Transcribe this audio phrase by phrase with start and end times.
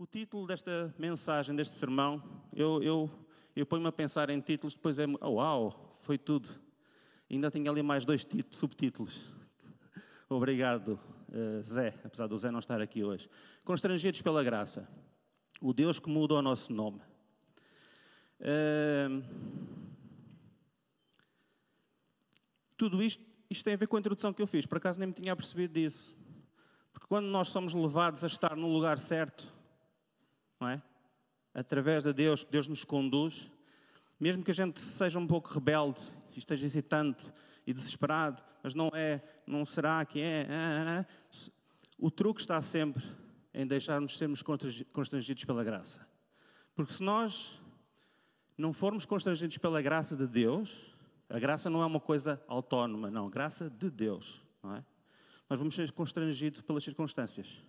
[0.00, 2.22] O título desta mensagem, deste sermão,
[2.54, 3.10] eu, eu,
[3.54, 5.04] eu ponho-me a pensar em títulos, depois é.
[5.20, 6.48] Oh, uau, foi tudo.
[7.30, 9.30] Ainda tenho ali mais dois títulos, subtítulos.
[10.26, 13.28] Obrigado, uh, Zé, apesar do Zé não estar aqui hoje.
[13.62, 14.88] Constrangidos pela graça.
[15.60, 17.02] O Deus que muda o nosso nome.
[18.40, 19.22] Uh,
[22.78, 24.64] tudo isto, isto tem a ver com a introdução que eu fiz.
[24.64, 26.16] Por acaso nem me tinha percebido disso.
[26.90, 29.59] Porque quando nós somos levados a estar no lugar certo,
[30.60, 30.82] não é?
[31.54, 33.50] Através de Deus, Deus nos conduz,
[34.18, 36.00] mesmo que a gente seja um pouco rebelde,
[36.36, 37.32] esteja hesitante
[37.66, 41.06] e desesperado, mas não é, não será que é, é, é.
[41.98, 43.02] o truque está sempre
[43.52, 44.42] em deixarmos sermos
[44.92, 46.06] constrangidos pela graça.
[46.74, 47.60] Porque se nós
[48.56, 50.94] não formos constrangidos pela graça de Deus,
[51.28, 54.84] a graça não é uma coisa autónoma, não, graça de Deus, não é?
[55.48, 57.64] Nós vamos ser constrangidos pelas circunstâncias.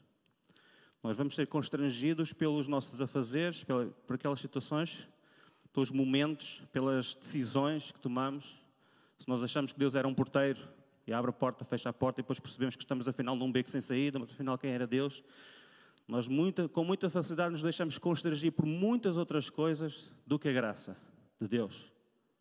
[1.04, 3.66] Nós vamos ser constrangidos pelos nossos afazeres,
[4.06, 5.08] por aquelas situações,
[5.74, 8.62] pelos momentos, pelas decisões que tomamos.
[9.18, 10.60] Se nós achamos que Deus era um porteiro
[11.08, 13.70] e abre a porta, fecha a porta e depois percebemos que estamos afinal num beco
[13.70, 15.24] sem saída, mas afinal quem era Deus?
[16.08, 20.54] Nós muita, com muita facilidade nos deixamos constrangir por muitas outras coisas do que a
[20.54, 20.96] graça
[21.40, 21.92] de Deus.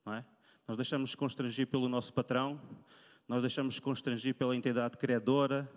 [0.04, 0.24] Não é?
[0.66, 2.60] Nós deixamos constrangir pelo nosso patrão,
[3.26, 5.70] nós deixamos constrangir pela entidade criadora,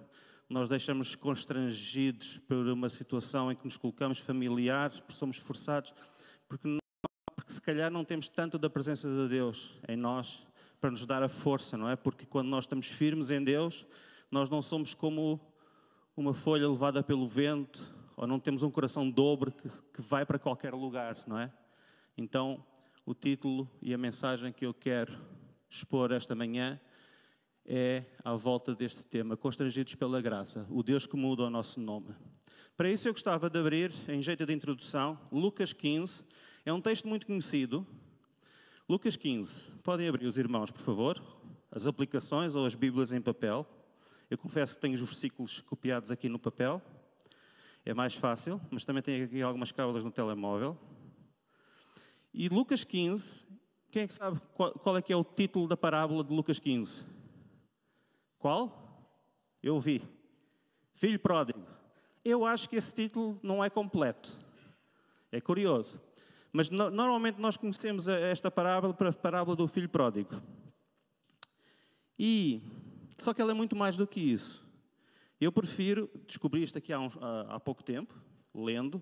[0.53, 5.91] nós deixamos constrangidos por uma situação em que nos colocamos familiares, porque somos forçados,
[6.47, 6.77] porque, não,
[7.35, 10.45] porque se calhar não temos tanto da presença de Deus em nós
[10.79, 11.95] para nos dar a força, não é?
[11.95, 13.87] Porque quando nós estamos firmes em Deus,
[14.29, 15.41] nós não somos como
[16.15, 20.37] uma folha levada pelo vento, ou não temos um coração dobre que, que vai para
[20.37, 21.51] qualquer lugar, não é?
[22.15, 22.63] Então,
[23.07, 25.19] o título e a mensagem que eu quero
[25.67, 26.79] expor esta manhã
[27.65, 32.13] é à volta deste tema, constrangidos pela graça, o Deus que muda o nosso nome.
[32.75, 36.25] Para isso eu gostava de abrir, em jeito de introdução, Lucas 15.
[36.65, 37.85] É um texto muito conhecido.
[38.87, 39.71] Lucas 15.
[39.83, 41.21] Podem abrir os irmãos, por favor,
[41.71, 43.65] as aplicações ou as Bíblias em papel.
[44.29, 46.81] Eu confesso que tenho os versículos copiados aqui no papel.
[47.85, 50.77] É mais fácil, mas também tenho aqui algumas cábulas no telemóvel.
[52.33, 53.45] E Lucas 15,
[53.91, 56.57] quem é que sabe qual, qual é que é o título da parábola de Lucas
[56.57, 57.05] 15?
[58.43, 59.07] Qual?
[59.63, 60.01] Eu vi.
[60.91, 61.65] Filho pródigo.
[62.25, 64.37] Eu acho que esse título não é completo.
[65.31, 66.01] É curioso.
[66.51, 70.41] Mas no, normalmente nós conhecemos esta parábola para a parábola do filho pródigo.
[72.19, 72.61] E
[73.17, 74.61] só que ela é muito mais do que isso.
[75.39, 78.13] Eu prefiro, descobri isto aqui há, há, há pouco tempo,
[78.53, 79.01] lendo,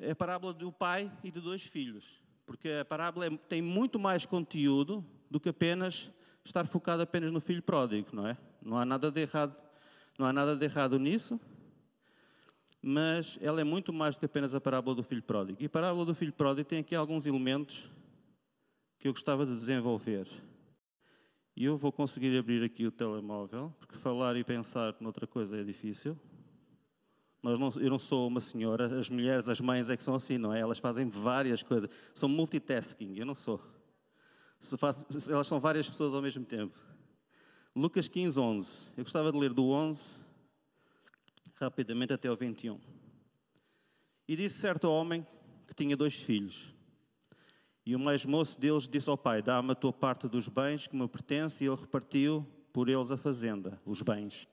[0.00, 2.22] é a parábola do pai e de dois filhos.
[2.46, 6.10] Porque a parábola é, tem muito mais conteúdo do que apenas
[6.44, 8.36] estar focado apenas no filho pródigo, não é?
[8.62, 9.54] Não há nada de errado,
[10.18, 11.40] não há nada de errado nisso,
[12.82, 15.62] mas ela é muito mais do que apenas a parábola do filho pródigo.
[15.62, 17.90] E a parábola do filho pródigo tem aqui alguns elementos
[18.98, 20.26] que eu gostava de desenvolver.
[21.56, 25.64] E eu vou conseguir abrir aqui o telemóvel, porque falar e pensar noutra coisa é
[25.64, 26.18] difícil.
[27.42, 30.52] Não, eu não sou uma senhora, as mulheres, as mães é que são assim, não
[30.52, 30.60] é?
[30.60, 33.60] Elas fazem várias coisas, são multitasking, eu não sou
[35.28, 36.78] elas são várias pessoas ao mesmo tempo.
[37.74, 38.90] Lucas 15, 11.
[38.96, 40.18] Eu gostava de ler do 11
[41.54, 42.78] rapidamente até o 21.
[44.26, 45.26] E disse certo homem
[45.66, 46.74] que tinha dois filhos.
[47.84, 50.96] E o mais moço deles disse ao pai: Dá-me a tua parte dos bens que
[50.96, 54.48] me pertence, e ele repartiu por eles a fazenda, os bens.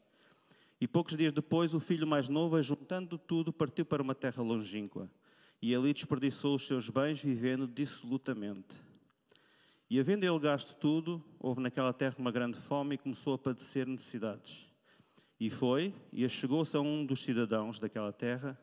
[0.79, 5.09] E poucos dias depois, o filho mais novo, juntando tudo, partiu para uma terra longínqua.
[5.61, 8.86] E ali desperdiçou os seus bens, vivendo dissolutamente.
[9.89, 13.87] E havendo ele gasto tudo, houve naquela terra uma grande fome e começou a padecer
[13.87, 14.69] necessidades.
[15.39, 18.59] E foi, e achegou-se a um dos cidadãos daquela terra,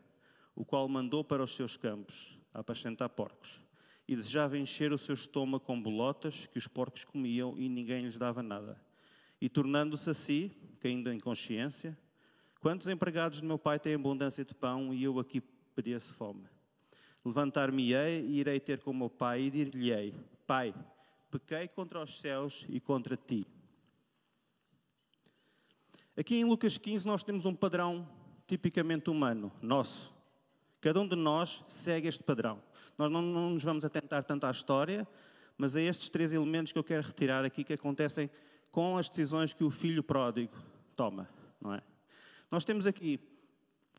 [0.54, 3.64] o qual mandou para os seus campos a apacentar porcos.
[4.06, 8.18] E desejava encher o seu estômago com bolotas que os porcos comiam e ninguém lhes
[8.18, 8.78] dava nada.
[9.40, 11.96] E tornando-se a si, caindo em consciência,
[12.60, 15.40] quantos empregados do meu pai têm abundância de pão e eu aqui
[15.74, 16.44] pedia-se fome?
[17.24, 20.12] Levantar-me-ei e irei ter com o meu pai e dir-lhe-ei,
[20.46, 20.74] Pai,
[21.38, 23.44] pequei contra os céus e contra ti.
[26.16, 28.08] Aqui em Lucas 15 nós temos um padrão
[28.46, 30.14] tipicamente humano, nosso.
[30.80, 32.62] Cada um de nós segue este padrão.
[32.96, 35.08] Nós não, não nos vamos atentar tanto à história,
[35.58, 38.30] mas a estes três elementos que eu quero retirar aqui que acontecem
[38.70, 40.54] com as decisões que o filho pródigo
[40.94, 41.28] toma,
[41.60, 41.82] não é?
[42.48, 43.18] Nós temos aqui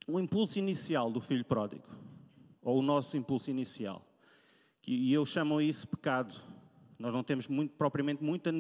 [0.08, 1.88] o impulso inicial do filho pródigo,
[2.62, 4.06] ou o nosso impulso inicial,
[4.88, 6.55] e eu chamo isso pecado
[7.00, 8.52] nós não temos muito, propriamente muita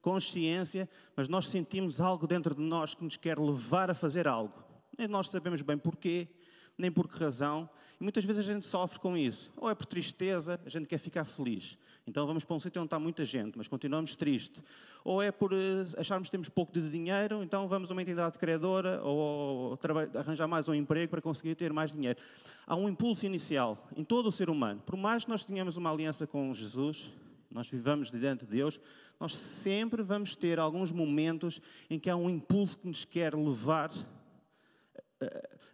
[0.00, 4.62] consciência, mas nós sentimos algo dentro de nós que nos quer levar a fazer algo.
[4.98, 6.28] E nós sabemos bem porquê,
[6.76, 7.68] nem por que razão.
[8.00, 9.52] E muitas vezes a gente sofre com isso.
[9.56, 11.78] Ou é por tristeza, a gente quer ficar feliz.
[12.06, 14.60] Então vamos para um sítio onde está muita gente, mas continuamos triste.
[15.04, 15.56] Ou é por uh,
[15.96, 19.78] acharmos que temos pouco de dinheiro, então vamos a uma entidade credora ou, ou
[20.18, 22.18] arranjar mais um emprego para conseguir ter mais dinheiro.
[22.66, 24.82] Há um impulso inicial em todo o ser humano.
[24.84, 27.12] Por mais que nós tenhamos uma aliança com Jesus,
[27.52, 28.80] nós vivamos diante de Deus,
[29.20, 33.90] nós sempre vamos ter alguns momentos em que há um impulso que nos quer levar.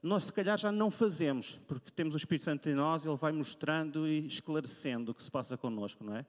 [0.03, 3.33] Nós, se calhar, já não fazemos, porque temos o Espírito Santo em nós, ele vai
[3.33, 6.27] mostrando e esclarecendo o que se passa connosco, não é?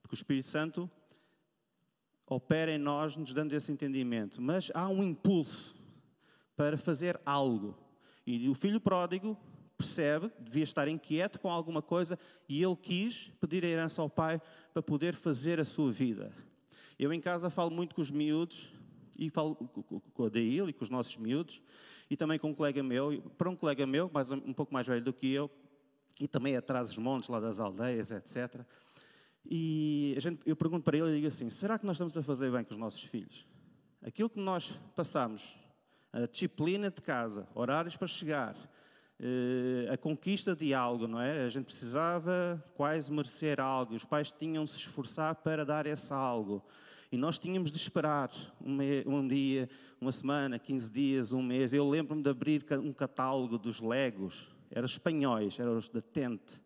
[0.00, 0.90] Porque o Espírito Santo
[2.26, 4.40] opera em nós, nos dando esse entendimento.
[4.40, 5.74] Mas há um impulso
[6.56, 7.76] para fazer algo.
[8.26, 9.36] E o filho pródigo
[9.82, 12.16] percebe, devia estar inquieto com alguma coisa
[12.48, 14.40] e ele quis pedir a herança ao pai
[14.72, 16.32] para poder fazer a sua vida.
[16.96, 18.72] Eu em casa falo muito com os miúdos
[19.18, 19.56] e falo
[20.14, 21.60] com a Daíl e com os nossos miúdos
[22.08, 25.02] e também com um colega meu, para um colega meu, mais, um pouco mais velho
[25.02, 25.50] do que eu,
[26.20, 28.60] e também atrás dos montes lá das aldeias, etc.
[29.44, 32.52] E gente, eu pergunto para ele e digo assim: será que nós estamos a fazer
[32.52, 33.46] bem com os nossos filhos?
[34.02, 35.58] Aquilo que nós passamos,
[36.12, 38.54] a disciplina de casa, horários para chegar,
[39.90, 41.44] a conquista de algo, não é?
[41.44, 46.62] A gente precisava quase merecer algo, os pais tinham se esforçar para dar esse algo.
[47.10, 48.30] E nós tínhamos de esperar
[48.64, 49.68] um dia,
[50.00, 51.72] uma semana, 15 dias, um mês.
[51.72, 56.62] Eu lembro-me de abrir um catálogo dos Legos, eram espanhóis, eram os da Tente,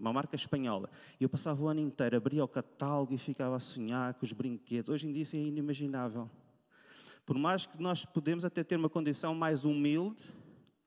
[0.00, 0.88] uma marca espanhola.
[1.20, 4.32] E eu passava o ano inteiro, abria o catálogo e ficava a sonhar com os
[4.32, 4.88] brinquedos.
[4.88, 6.28] Hoje em dia isso é inimaginável.
[7.26, 10.32] Por mais que nós podemos até ter uma condição mais humilde,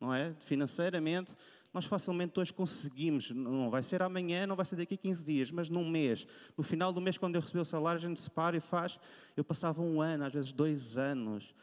[0.05, 0.33] não é?
[0.39, 1.35] Financeiramente,
[1.73, 5.51] nós facilmente hoje conseguimos, não vai ser amanhã, não vai ser daqui a 15 dias,
[5.51, 6.25] mas num mês.
[6.55, 8.99] No final do mês, quando eu recebi o salário, a gente separa e faz.
[9.35, 11.53] Eu passava um ano, às vezes dois anos.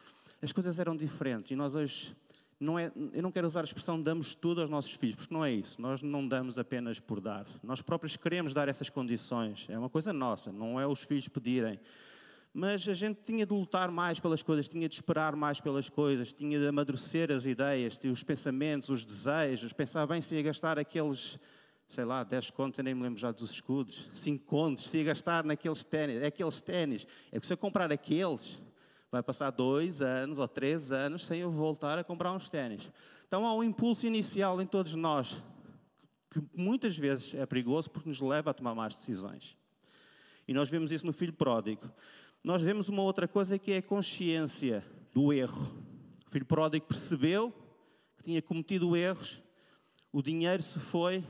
[0.41, 2.15] As coisas eram diferentes e nós hoje,
[2.59, 5.43] não é, eu não quero usar a expressão damos tudo aos nossos filhos, porque não
[5.43, 5.81] é isso.
[5.81, 7.47] Nós não damos apenas por dar.
[7.63, 9.67] Nós próprios queremos dar essas condições.
[9.69, 11.79] É uma coisa nossa, não é os filhos pedirem
[12.53, 16.31] mas a gente tinha de lutar mais pelas coisas, tinha de esperar mais pelas coisas,
[16.31, 21.39] tinha de amadurecer as ideias, os pensamentos, os desejos, pensar bem se ia gastar aqueles,
[21.87, 25.03] sei lá, 10 contos, eu nem me lembro já dos escudos, 5 contos, se ia
[25.03, 28.61] gastar naqueles ténis, aqueles ténis, é que se eu comprar aqueles,
[29.09, 32.91] vai passar dois anos ou três anos sem eu voltar a comprar uns ténis.
[33.25, 35.43] Então há um impulso inicial em todos nós,
[36.29, 39.57] que muitas vezes é perigoso porque nos leva a tomar más decisões.
[40.47, 41.91] E nós vemos isso no filho pródigo
[42.43, 45.73] nós vemos uma outra coisa que é a consciência do erro.
[46.27, 47.53] O filho pródigo percebeu
[48.17, 49.41] que tinha cometido erros,
[50.11, 51.23] o dinheiro se foi,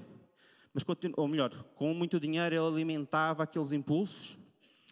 [0.73, 0.83] mas
[1.15, 4.39] ou melhor, com muito dinheiro ele alimentava aqueles impulsos,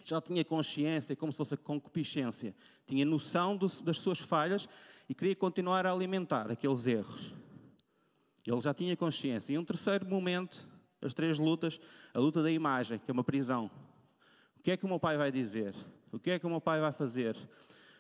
[0.06, 2.53] já tinha consciência, como se fosse concupiscência,
[2.85, 4.69] tinha noção das suas falhas
[5.09, 7.33] e queria continuar a alimentar aqueles erros.
[8.45, 9.53] Ele já tinha consciência.
[9.53, 10.67] E um terceiro momento,
[11.01, 11.79] as três lutas,
[12.13, 13.69] a luta da imagem, que é uma prisão.
[14.57, 15.74] O que é que o meu pai vai dizer?
[16.11, 17.37] O que é que o meu pai vai fazer?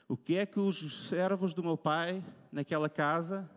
[0.07, 2.21] O que é que os servos do meu pai
[2.51, 3.49] naquela casa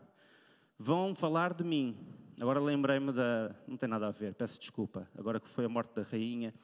[0.78, 1.96] vão falar de mim?
[2.40, 3.54] Agora lembrei-me da.
[3.66, 5.08] Não tem nada a ver, peço desculpa.
[5.18, 6.54] Agora que foi a morte da rainha,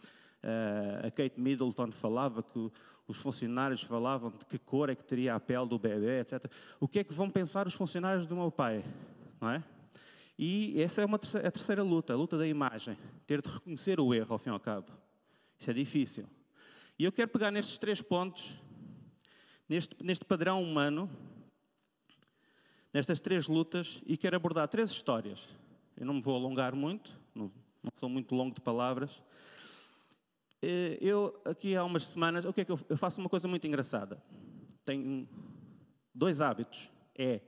[0.42, 2.70] eh, a Kate Middleton falava que
[3.08, 6.44] os funcionários falavam de que cor é que teria a pele do bebê, etc.
[6.78, 8.84] O que é que vão pensar os funcionários do meu pai?
[9.40, 9.64] Não é?
[10.38, 12.96] E essa é uma terceira, a terceira luta, a luta da imagem.
[13.26, 14.92] Ter de reconhecer o erro, ao fim e ao cabo.
[15.58, 16.26] Isso é difícil.
[17.00, 18.60] E eu quero pegar nestes três pontos,
[19.66, 21.08] neste, neste padrão humano,
[22.92, 25.56] nestas três lutas, e quero abordar três histórias.
[25.96, 27.50] Eu não me vou alongar muito, não,
[27.82, 29.22] não sou muito longo de palavras.
[30.60, 33.48] Eh, eu, aqui há umas semanas, o que é que eu, eu faço uma coisa
[33.48, 34.22] muito engraçada.
[34.84, 35.26] Tenho
[36.14, 36.92] dois hábitos.
[37.16, 37.40] É,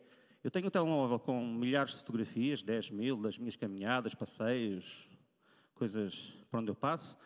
[0.42, 5.10] eu tenho um telemóvel com milhares de fotografias, 10 mil, das minhas caminhadas, passeios,
[5.74, 7.18] coisas por onde eu passo.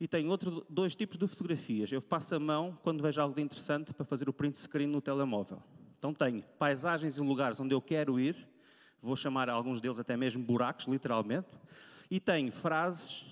[0.00, 1.90] E tenho outro, dois tipos de fotografias.
[1.90, 5.00] Eu passo a mão quando vejo algo de interessante para fazer o print screen no
[5.00, 5.60] telemóvel.
[5.98, 8.48] Então tenho paisagens e lugares onde eu quero ir,
[9.02, 11.58] vou chamar alguns deles até mesmo buracos, literalmente,
[12.08, 13.24] e tenho frases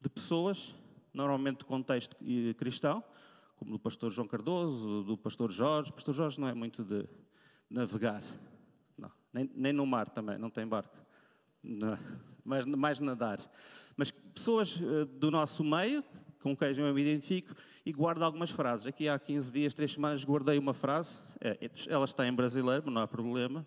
[0.00, 0.76] de pessoas,
[1.12, 2.16] normalmente de contexto
[2.56, 3.02] cristão,
[3.56, 5.90] como do pastor João Cardoso, do pastor Jorge.
[5.90, 7.04] O pastor Jorge não é muito de
[7.68, 8.22] navegar,
[8.96, 10.96] não, nem, nem no mar também, não tem barco,
[11.62, 11.98] não,
[12.44, 13.38] mas mais nadar
[13.98, 16.04] mas pessoas eh, do nosso meio,
[16.40, 17.52] com quem eu me identifico,
[17.84, 18.86] e guardo algumas frases.
[18.86, 23.02] Aqui há 15 dias, 3 semanas, guardei uma frase, é, ela está em brasileiro, não
[23.02, 23.66] há problema.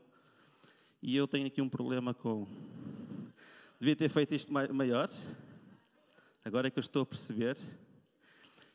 [1.04, 2.48] E eu tenho aqui um problema com.
[3.78, 5.10] Devia ter feito isto maior,
[6.46, 7.58] agora é que eu estou a perceber.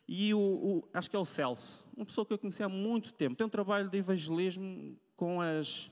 [0.06, 3.14] E o, o, acho que é o Celso, uma pessoa que eu conheci há muito
[3.14, 5.90] tempo, tem um trabalho de evangelismo com as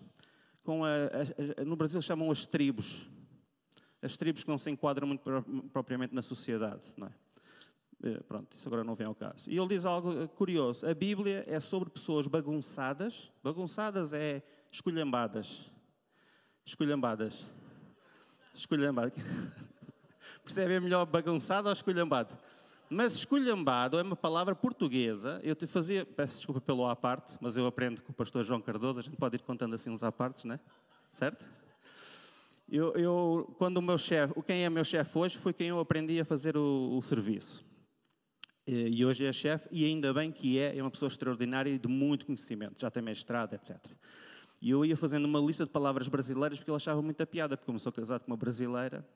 [0.62, 3.06] com a, a, a, no Brasil chamam as tribos.
[4.04, 5.22] As tribos que não se enquadram muito
[5.72, 7.12] propriamente na sociedade, não é?
[8.02, 9.50] Eh, pronto, isso agora não vem ao caso.
[9.50, 13.32] E ele diz algo eh, curioso: a Bíblia é sobre pessoas bagunçadas.
[13.42, 15.72] Bagunçadas é esculhambadas.
[16.66, 17.46] Esculhambadas.
[18.54, 19.14] Esculhambadas.
[20.44, 22.36] Percebem melhor bagunçado ou esculhambado?
[22.90, 25.40] Mas esculhambado é uma palavra portuguesa.
[25.42, 28.60] Eu te fazia, peço desculpa pelo à parte, mas eu aprendo com o pastor João
[28.60, 30.60] Cardoso, a gente pode ir contando assim uns à partes, né?
[31.10, 31.50] Certo?
[32.68, 36.20] Eu, eu quando o meu chefe, quem é meu chefe hoje, foi quem eu aprendi
[36.20, 37.64] a fazer o, o serviço.
[38.66, 41.86] E hoje é chefe, e ainda bem que é, é uma pessoa extraordinária e de
[41.86, 43.76] muito conhecimento, já tem mestrado, etc.
[44.62, 47.66] E eu ia fazendo uma lista de palavras brasileiras porque ele achava muita piada, porque
[47.66, 49.06] como sou casado com uma brasileira,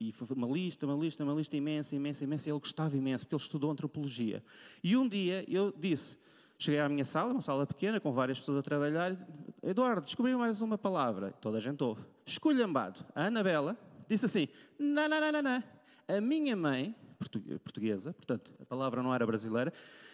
[0.00, 3.24] e foi uma lista, uma lista, uma lista imensa, imensa, imensa, e ele gostava imenso,
[3.24, 4.42] porque ele estudou antropologia.
[4.82, 6.18] E um dia eu disse,
[6.58, 9.16] cheguei à minha sala, uma sala pequena, com várias pessoas a trabalhar,
[9.62, 13.04] Eduardo, descobri mais uma palavra, toda a gente ouve, esculhambado.
[13.14, 13.76] A Anabela
[14.08, 14.48] disse assim,
[14.78, 15.64] não, não, não, não, não.
[16.08, 16.94] A minha mãe,
[17.64, 19.72] portuguesa, portanto, a palavra não era brasileira,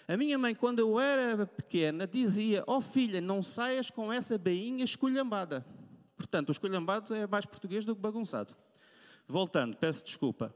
[0.09, 4.37] a minha mãe, quando eu era pequena, dizia: Ó oh, filha, não saias com essa
[4.37, 5.65] bainha esculhambada.
[6.17, 8.55] Portanto, o esculhambado é mais português do que bagunçado.
[9.27, 10.55] Voltando, peço desculpa.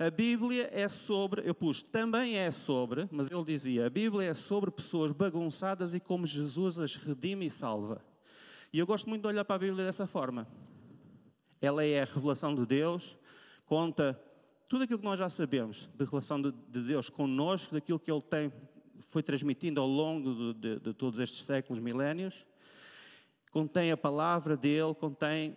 [0.00, 4.32] A Bíblia é sobre, eu pus, também é sobre, mas ele dizia: a Bíblia é
[4.32, 8.02] sobre pessoas bagunçadas e como Jesus as redime e salva.
[8.72, 10.48] E eu gosto muito de olhar para a Bíblia dessa forma.
[11.60, 13.18] Ela é a revelação de Deus,
[13.66, 14.18] conta
[14.70, 18.22] tudo aquilo que nós já sabemos de relação de, de Deus connosco, daquilo que Ele
[18.22, 18.50] tem
[19.06, 22.46] foi transmitindo ao longo de, de, de todos estes séculos, milénios.
[23.50, 25.54] Contém a palavra dele, contém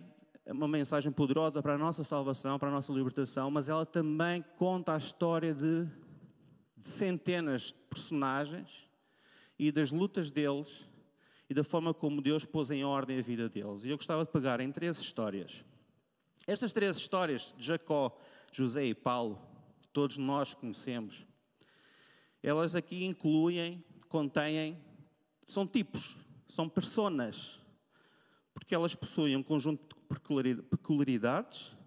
[0.52, 4.94] uma mensagem poderosa para a nossa salvação, para a nossa libertação, mas ela também conta
[4.94, 5.86] a história de,
[6.78, 8.90] de, centenas de personagens
[9.58, 10.90] e das lutas deles
[11.50, 13.86] e da forma como Deus pôs em ordem a vida deles.
[13.86, 15.64] E eu gostava de pegar em três histórias.
[16.46, 18.18] Estas três histórias de Jacó,
[18.52, 19.40] José e Paulo,
[19.94, 21.26] todos nós conhecemos
[22.44, 24.78] elas aqui incluem, contêm,
[25.48, 27.62] são tipos, são personas,
[28.54, 31.77] porque elas possuem um conjunto peculiaridades,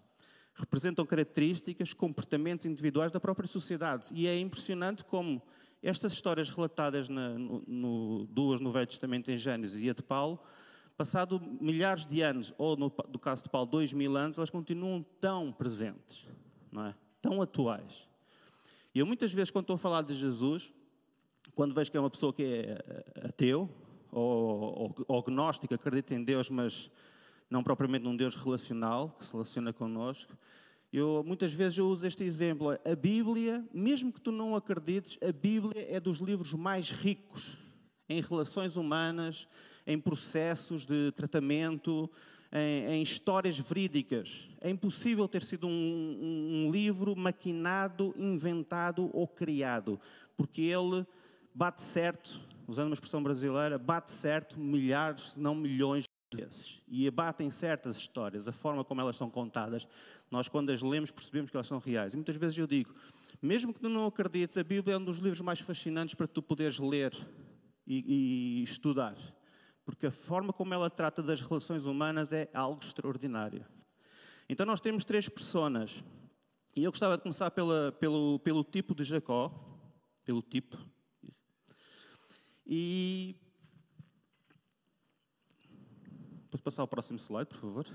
[0.53, 4.07] representam características, comportamentos individuais da própria sociedade.
[4.13, 5.41] E é impressionante como
[5.81, 10.01] estas histórias relatadas na, no, no, duas no Velho Testamento em Gênesis e a de
[10.01, 10.39] Paulo,
[10.97, 15.05] passado milhares de anos, ou no, no caso de Paulo, dois mil anos, elas continuam
[15.19, 16.27] tão presentes,
[16.71, 16.95] não é?
[17.21, 18.09] tão atuais.
[18.95, 20.73] E eu muitas vezes, quando estou a falar de Jesus,
[21.53, 23.69] quando vejo que é uma pessoa que é eh, ateu
[24.11, 26.89] ou, gnóstico, acredita em Deus, mas
[27.49, 30.37] não propriamente num Deus relacional, que se relaciona connosco,
[30.91, 32.71] eu muitas vezes eu uso este exemplo.
[32.71, 37.57] A Bíblia, mesmo que tu não acredites, a Bíblia é dos livros mais ricos
[38.09, 39.47] em relações humanas,
[39.85, 42.09] em processos de tratamento,
[42.51, 44.49] em, em histórias verídicas.
[44.61, 49.99] É impossível ter sido um, um, um livro maquinado, inventado ou criado,
[50.37, 51.05] porque ele
[51.53, 56.05] bate certo, usando uma expressão brasileira, bate certo milhares, se não milhões
[56.87, 59.87] E abatem certas histórias, a forma como elas são contadas.
[60.29, 62.13] Nós, quando as lemos, percebemos que elas são reais.
[62.13, 62.93] E muitas vezes eu digo,
[63.41, 66.41] mesmo que tu não acredites, a Bíblia é um dos livros mais fascinantes para tu
[66.41, 67.13] poderes ler
[67.85, 69.15] e, e estudar
[69.87, 73.65] porque a forma como ela trata das relações humanas é algo extraordinário.
[74.49, 76.03] Então nós temos três personas.
[76.75, 79.49] E eu gostava de começar pela, pelo, pelo tipo de Jacó,
[80.25, 80.77] pelo tipo.
[82.65, 83.33] E
[86.57, 87.85] Pode passar ao próximo slide, por favor.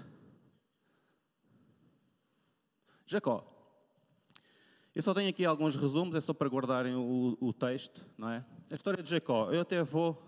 [3.05, 3.45] Jacó.
[4.95, 8.45] Eu só tenho aqui alguns resumos, é só para guardarem o, o texto, não é?
[8.71, 9.51] A história de Jacó.
[9.51, 10.23] Eu até vou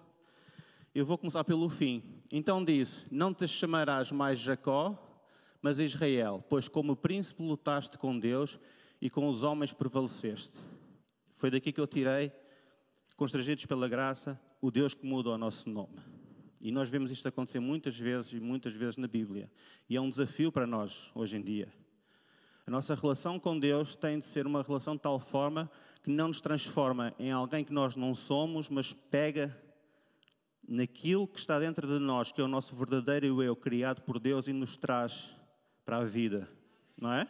[0.92, 2.02] eu vou começar pelo fim.
[2.32, 4.98] Então disse: Não te chamarás mais Jacó,
[5.62, 8.58] mas Israel, pois como príncipe lutaste com Deus
[9.00, 10.58] e com os homens prevaleceste.
[11.30, 12.32] Foi daqui que eu tirei,
[13.16, 16.13] constrangidos pela graça, o Deus que muda o nosso nome.
[16.60, 19.50] E nós vemos isto acontecer muitas vezes e muitas vezes na Bíblia.
[19.88, 21.72] E é um desafio para nós hoje em dia.
[22.66, 25.70] A nossa relação com Deus tem de ser uma relação de tal forma
[26.02, 29.54] que não nos transforma em alguém que nós não somos, mas pega
[30.66, 34.48] naquilo que está dentro de nós, que é o nosso verdadeiro eu, criado por Deus
[34.48, 35.36] e nos traz
[35.84, 36.48] para a vida,
[36.96, 37.28] não é?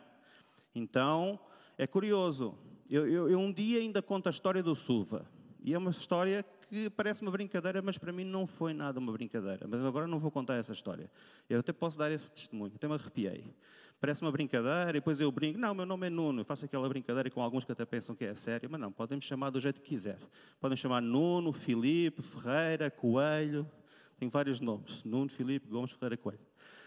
[0.73, 1.39] Então,
[1.77, 2.57] é curioso.
[2.89, 5.27] Eu, eu, eu um dia ainda conto a história do Suva.
[5.63, 9.13] E é uma história que parece uma brincadeira, mas para mim não foi nada uma
[9.13, 9.67] brincadeira.
[9.69, 11.11] Mas agora não vou contar essa história.
[11.49, 13.55] Eu até posso dar esse testemunho, até me arrepiei.
[14.01, 15.59] Parece uma brincadeira, e depois eu brinco.
[15.59, 16.41] Não, meu nome é Nuno.
[16.41, 19.17] Eu faço aquela brincadeira com alguns que até pensam que é sério, mas não, podem
[19.17, 20.19] me chamar do jeito que quiser.
[20.61, 23.71] Podem chamar Nuno, Filipe, Ferreira, Coelho.
[24.19, 25.03] Tem vários nomes.
[25.05, 26.41] Nuno, Filipe, Gomes, Ferreira, Coelho.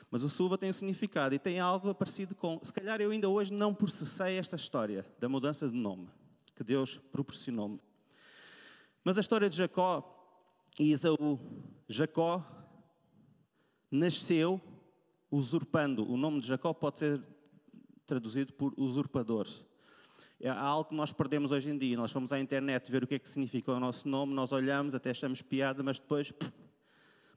[0.10, 2.60] Mas o Suva tem um significado e tem algo parecido com.
[2.64, 6.08] Se calhar eu ainda hoje não processei esta história da mudança de nome
[6.58, 7.80] que Deus proporcionou-me.
[9.08, 10.04] Mas a história de Jacó
[10.78, 11.40] e Isaú.
[11.88, 12.46] Jacó
[13.90, 14.60] nasceu
[15.32, 16.06] usurpando.
[16.12, 17.24] O nome de Jacó pode ser
[18.06, 19.48] traduzido por usurpador.
[20.42, 21.96] É algo que nós perdemos hoje em dia.
[21.96, 24.94] Nós vamos à internet ver o que é que significa o nosso nome, nós olhamos,
[24.94, 26.52] até achamos piada, mas depois pff,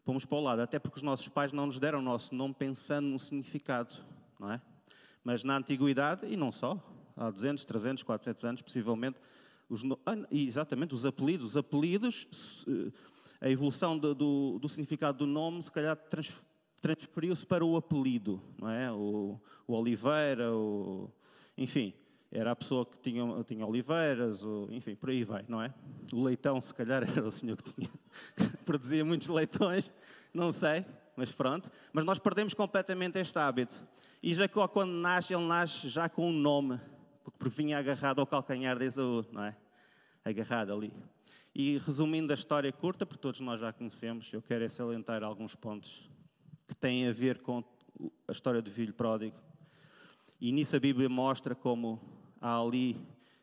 [0.04, 0.62] pomos para o lado.
[0.62, 3.94] Até porque os nossos pais não nos deram o nosso nome pensando no significado,
[4.40, 4.60] não é?
[5.22, 6.82] Mas na antiguidade, e não só,
[7.16, 9.20] há 200, 300, 400 anos, possivelmente,
[9.70, 11.46] os, ah, exatamente, os apelidos.
[11.46, 12.66] Os apelidos,
[13.40, 15.96] a evolução do, do, do significado do nome, se calhar
[16.80, 18.90] transferiu-se para o apelido, não é?
[18.90, 21.10] O, o Oliveira, o,
[21.56, 21.94] enfim,
[22.32, 25.72] era a pessoa que tinha, tinha oliveiras, ou, enfim, por aí vai, não é?
[26.12, 27.90] O leitão, se calhar, era o senhor que tinha,
[28.64, 29.92] produzia muitos leitões,
[30.32, 30.84] não sei,
[31.16, 31.70] mas pronto.
[31.92, 33.84] Mas nós perdemos completamente este hábito.
[34.22, 36.78] E Jacó, quando nasce, ele nasce já com um nome,
[37.40, 39.56] porque vinha agarrado ao calcanhar de Esaú, não é?
[40.22, 40.92] Agarrado ali.
[41.54, 45.56] E resumindo a história curta, porque todos nós já conhecemos, eu quero é salientar alguns
[45.56, 46.10] pontos
[46.68, 47.64] que têm a ver com
[48.28, 49.34] a história do filho pródigo.
[50.38, 51.98] E nisso a Bíblia mostra como
[52.42, 52.94] há ali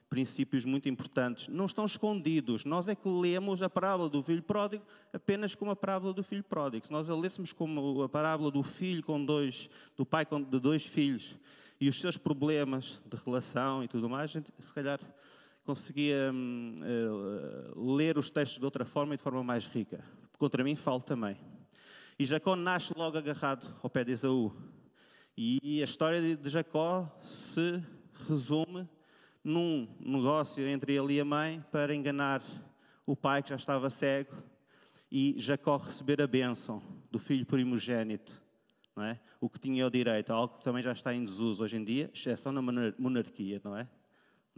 [0.07, 1.47] princípios muito importantes.
[1.47, 2.65] Não estão escondidos.
[2.65, 6.43] Nós é que lemos a parábola do filho pródigo apenas como a parábola do filho
[6.43, 6.85] pródigo.
[6.85, 10.59] Se nós a lêssemos como a parábola do filho com dois, do pai com, de
[10.59, 11.35] dois filhos
[11.79, 14.99] e os seus problemas de relação e tudo mais, se calhar
[15.63, 20.03] conseguia hum, uh, ler os textos de outra forma e de forma mais rica.
[20.37, 21.37] Contra mim falo também.
[22.17, 24.51] E Jacó nasce logo agarrado ao pé de Esaú.
[25.35, 27.83] E a história de Jacó se
[28.27, 28.87] resume
[29.43, 32.41] num negócio entre ele e a mãe para enganar
[33.05, 34.35] o pai que já estava cego
[35.11, 36.81] e Jacó receber a bênção
[37.11, 38.41] do filho primogênito,
[39.03, 39.19] é?
[39.39, 42.09] o que tinha o direito, algo que também já está em desuso hoje em dia,
[42.13, 43.87] exceção na monarquia, não é?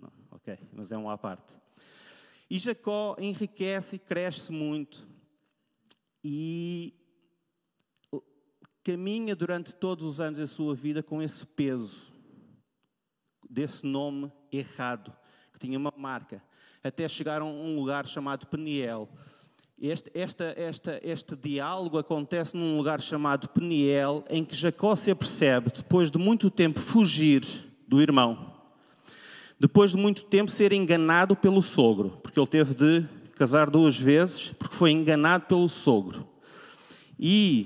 [0.01, 1.57] Não, ok, mas é um à parte.
[2.49, 5.07] E Jacó enriquece e cresce muito
[6.23, 6.93] e
[8.83, 12.11] caminha durante todos os anos da sua vida com esse peso
[13.49, 15.15] desse nome errado,
[15.51, 16.43] que tinha uma marca,
[16.83, 19.09] até chegar a um lugar chamado Peniel.
[19.81, 25.71] Este, esta, esta, este diálogo acontece num lugar chamado Peniel, em que Jacó se apercebe,
[25.73, 27.45] depois de muito tempo fugir
[27.87, 28.53] do irmão,
[29.57, 34.49] depois de muito tempo ser enganado pelo sogro, porque ele teve de casar duas vezes,
[34.49, 36.27] porque foi enganado pelo sogro.
[37.17, 37.65] E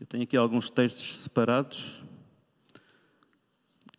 [0.00, 2.02] eu tenho aqui alguns textos separados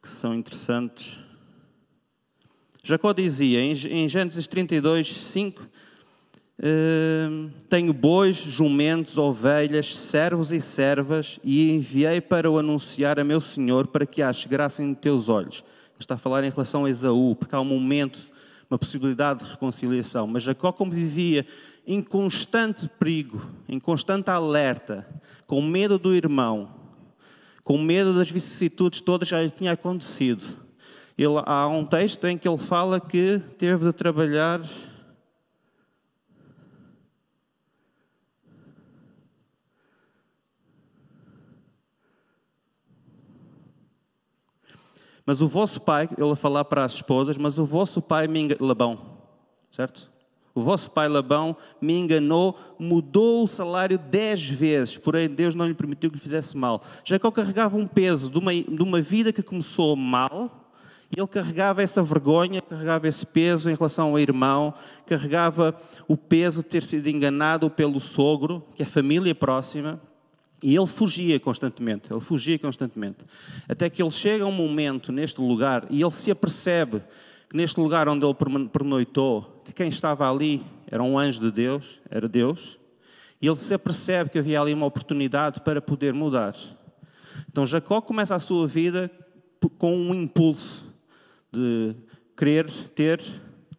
[0.01, 1.21] que são interessantes.
[2.83, 5.67] Jacó dizia em Gênesis 32, 5:
[7.69, 13.87] Tenho bois, jumentos, ovelhas, servos e servas, e enviei para o anunciar a meu Senhor
[13.87, 15.63] para que ache graça em teus olhos.
[15.99, 18.19] Está a falar em relação a Esaú, porque há um momento,
[18.69, 20.27] uma possibilidade de reconciliação.
[20.27, 21.45] Mas Jacó, como vivia
[21.85, 25.07] em constante perigo, em constante alerta,
[25.45, 26.69] com medo do irmão,
[27.63, 30.43] com medo das vicissitudes todas já lhe tinha acontecido.
[31.17, 34.61] Ele, há um texto em que ele fala que teve de trabalhar.
[45.27, 48.39] Mas o vosso pai, ele a falar para as esposas, mas o vosso pai me
[48.39, 48.97] enganou, Labão,
[49.69, 50.09] certo?
[50.55, 55.73] O vosso pai Labão me enganou, mudou o salário dez vezes, porém Deus não lhe
[55.73, 56.81] permitiu que fizesse mal.
[57.03, 60.71] Jacó carregava um peso de uma, de uma vida que começou mal,
[61.11, 64.73] e ele carregava essa vergonha, carregava esse peso em relação ao irmão,
[65.05, 65.75] carregava
[66.07, 69.99] o peso de ter sido enganado pelo sogro, que é a família próxima,
[70.61, 73.19] e ele fugia constantemente, ele fugia constantemente.
[73.67, 77.01] Até que ele chega a um momento neste lugar e ele se apercebe
[77.49, 82.01] que neste lugar onde ele pernoitou, que quem estava ali era um anjo de Deus,
[82.09, 82.79] era Deus,
[83.41, 86.55] e ele se apercebe que havia ali uma oportunidade para poder mudar.
[87.49, 89.11] Então Jacó começa a sua vida
[89.77, 90.85] com um impulso
[91.51, 91.95] de
[92.35, 93.21] querer ter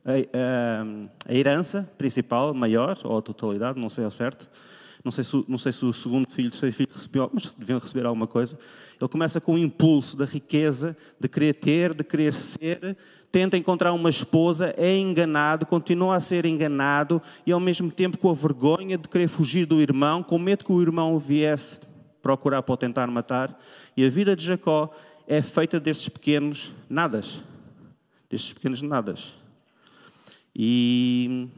[0.05, 4.49] a, a, a herança principal, maior, ou a totalidade, não sei ao certo,
[5.05, 7.79] não sei, se, não sei se o segundo filho, o terceiro filho recebeu, mas deviam
[7.79, 8.59] receber alguma coisa.
[9.01, 12.97] Ele começa com o impulso da riqueza, de querer ter, de querer ser,
[13.31, 18.31] tenta encontrar uma esposa, é enganado, continua a ser enganado e ao mesmo tempo com
[18.31, 21.81] a vergonha de querer fugir do irmão, com medo que o irmão o viesse
[22.21, 23.59] procurar para o tentar matar.
[23.97, 24.91] E a vida de Jacó
[25.27, 27.43] é feita destes pequenos nadas.
[28.29, 29.35] Destes pequenos nadas.
[30.55, 31.49] E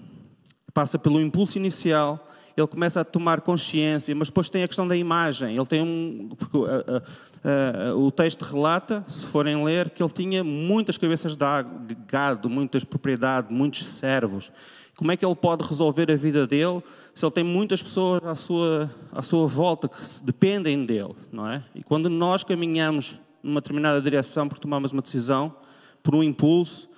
[0.74, 2.28] passa pelo impulso inicial,
[2.60, 5.56] ele começa a tomar consciência, mas depois tem a questão da imagem.
[5.56, 6.28] Ele tem um.
[6.36, 11.36] Porque, uh, uh, uh, o texto relata, se forem ler, que ele tinha muitas cabeças
[11.36, 14.52] de gado, muitas propriedades, muitos servos.
[14.96, 16.82] Como é que ele pode resolver a vida dele
[17.14, 21.64] se ele tem muitas pessoas à sua, à sua volta que dependem dele, não é?
[21.74, 25.54] E quando nós caminhamos numa determinada direção porque tomamos uma decisão,
[26.02, 26.89] por um impulso,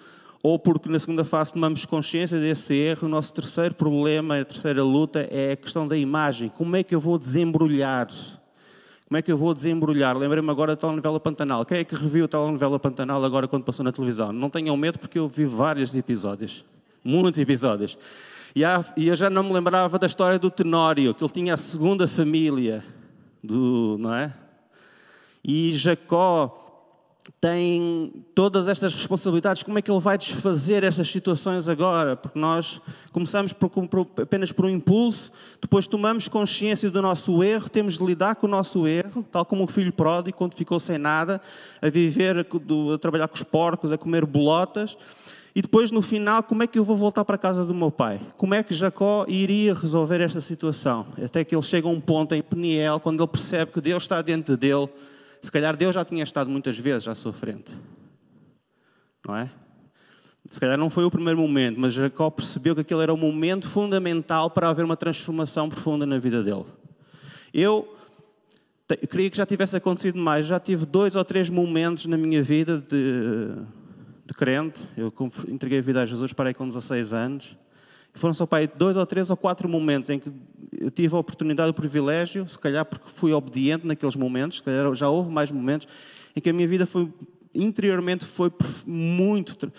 [0.42, 4.82] ou porque na segunda fase tomamos consciência desse erro, o nosso terceiro problema, a terceira
[4.82, 6.48] luta é a questão da imagem.
[6.48, 8.08] Como é que eu vou desembrulhar?
[9.06, 10.16] Como é que eu vou desembrulhar?
[10.16, 11.64] Lembrei-me agora da telenovela Pantanal.
[11.64, 14.32] Quem é que reviu a telenovela Pantanal agora quando passou na televisão?
[14.32, 16.64] Não tenham medo porque eu vi vários episódios.
[17.04, 17.96] Muitos episódios.
[18.56, 18.62] E,
[19.06, 22.84] eu já não me lembrava da história do Tenório, que ele tinha a segunda família,
[23.42, 24.32] do, não é?
[25.44, 26.61] E Jacó
[27.40, 32.16] tem todas estas responsabilidades, como é que ele vai desfazer estas situações agora?
[32.16, 32.80] Porque nós
[33.12, 35.30] começamos por, por, apenas por um impulso,
[35.60, 39.64] depois tomamos consciência do nosso erro, temos de lidar com o nosso erro, tal como
[39.64, 41.40] o filho pródigo, quando ficou sem nada,
[41.80, 44.96] a viver, a, trabalhar com os porcos, a comer bolotas,
[45.54, 47.90] e depois no final, como é que eu vou voltar para a casa do meu
[47.90, 48.20] pai?
[48.36, 51.06] Como é que Jacó iria resolver esta situação?
[51.22, 54.22] Até que ele chega a um ponto em Peniel, quando ele percebe que Deus está
[54.22, 54.88] dentro dele,
[55.42, 57.74] se calhar Deus já tinha estado muitas vezes à sua frente.
[59.26, 59.50] Não é?
[60.48, 63.68] Se calhar não foi o primeiro momento, mas Jacó percebeu que aquele era o momento
[63.68, 66.66] fundamental para haver uma transformação profunda na vida dele.
[67.52, 67.96] Eu,
[69.10, 70.46] queria que já tivesse acontecido mais.
[70.46, 73.48] Já tive dois ou três momentos na minha vida de,
[74.24, 74.80] de crente.
[74.96, 75.12] Eu
[75.48, 77.56] entreguei a vida a Jesus, parei com 16 anos.
[78.14, 80.30] Foram só pai, dois ou três ou quatro momentos em que
[80.78, 84.92] eu tive a oportunidade, o privilégio, se calhar porque fui obediente naqueles momentos, se calhar
[84.94, 85.86] já houve mais momentos,
[86.34, 87.12] em que a minha vida foi,
[87.54, 88.50] interiormente foi
[88.86, 89.70] muito,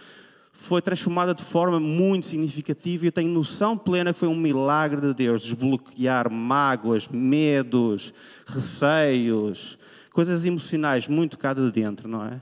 [0.51, 5.01] foi transformada de forma muito significativa e eu tenho noção plena que foi um milagre
[5.01, 8.13] de Deus, desbloquear mágoas, medos,
[8.45, 9.77] receios,
[10.11, 12.41] coisas emocionais muito cá de dentro, não é?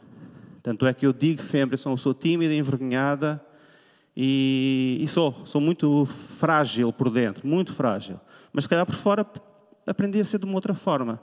[0.61, 3.41] Tanto é que eu digo sempre, eu sou tímida, envergonhada
[4.15, 8.19] e, e sou, sou muito frágil por dentro, muito frágil.
[8.51, 9.25] Mas se calhar por fora
[9.85, 11.19] aprendi a ser de uma outra forma.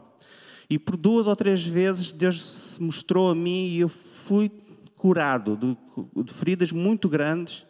[0.70, 4.50] E por duas ou três vezes Deus se mostrou a mim e eu fui
[4.96, 7.64] curado de, de feridas muito grandes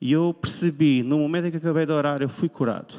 [0.00, 2.94] e eu percebi, no momento em que acabei de orar, eu fui curado.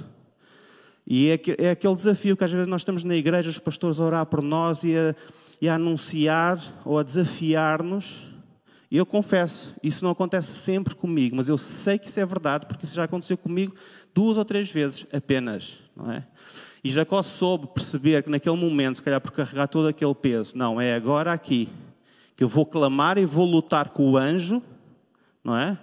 [1.06, 4.04] E é, é aquele desafio que às vezes nós estamos na igreja, os pastores a
[4.04, 5.15] orar por nós e a,
[5.62, 8.35] e a anunciar ou a desafiar-nos.
[8.89, 12.65] E eu confesso, isso não acontece sempre comigo, mas eu sei que isso é verdade,
[12.65, 13.76] porque isso já aconteceu comigo
[14.13, 16.24] duas ou três vezes apenas, não é?
[16.84, 20.80] E Jacó soube perceber que naquele momento, se calhar por carregar todo aquele peso, não,
[20.80, 21.67] é agora aqui
[22.36, 24.62] que eu vou clamar e vou lutar com o anjo,
[25.43, 25.78] não é?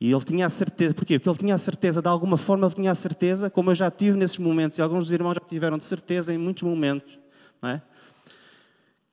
[0.00, 1.18] E ele tinha a certeza, porquê?
[1.18, 3.90] Porque ele tinha a certeza, de alguma forma ele tinha a certeza, como eu já
[3.90, 7.18] tive nesses momentos, e alguns dos irmãos já tiveram de certeza em muitos momentos,
[7.60, 7.82] não é?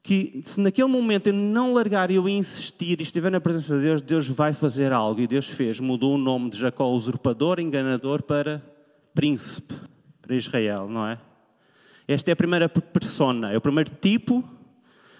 [0.03, 3.83] Que se naquele momento eu não largar e eu insistir e estiver na presença de
[3.83, 5.21] Deus, Deus vai fazer algo.
[5.21, 8.63] E Deus fez, mudou o nome de Jacó, usurpador, enganador, para
[9.13, 9.73] príncipe,
[10.21, 11.19] para Israel, não é?
[12.07, 14.41] Esta é a primeira persona, é o primeiro tipo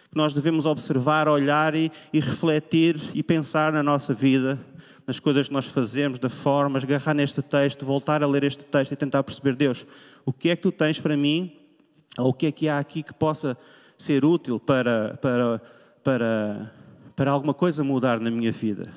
[0.09, 4.59] que nós devemos observar, olhar e, e refletir e pensar na nossa vida,
[5.07, 8.91] nas coisas que nós fazemos, da forma, agarrar neste texto, voltar a ler este texto
[8.91, 9.85] e tentar perceber, Deus,
[10.25, 11.55] o que é que tu tens para mim?
[12.17, 13.57] Ou o que é que há aqui que possa
[14.01, 15.61] ser útil para, para,
[16.03, 16.73] para,
[17.15, 18.91] para alguma coisa mudar na minha vida.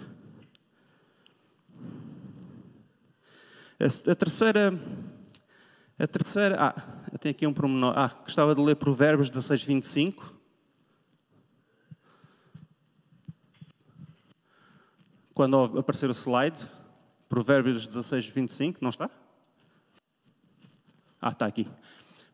[3.78, 4.72] A, terceira.
[5.98, 6.56] A terceira.
[6.58, 6.74] Ah,
[7.18, 7.92] tenho aqui um promenor.
[7.96, 10.34] Ah, gostava de ler Provérbios 16, 25.
[15.34, 16.66] Quando aparecer o slide,
[17.28, 19.10] Provérbios 16, 25, não está?
[21.20, 21.66] Ah, está aqui.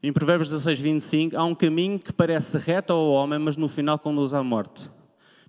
[0.02, 3.98] Em Provérbios 16, 25, há um caminho que parece reto ao homem, mas no final
[3.98, 4.88] conduz à morte.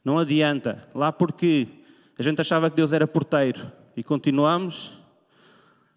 [0.03, 0.81] Não adianta.
[0.93, 1.69] Lá porque
[2.19, 4.91] a gente achava que Deus era porteiro e continuamos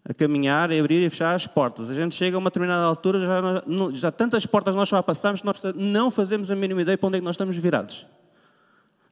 [0.05, 1.91] a caminhar, a abrir e fechar as portas.
[1.91, 3.63] A gente chega a uma determinada altura, já,
[3.93, 7.21] já tantas portas nós já passamos, nós não fazemos a mínima ideia para onde é
[7.21, 8.07] que nós estamos virados,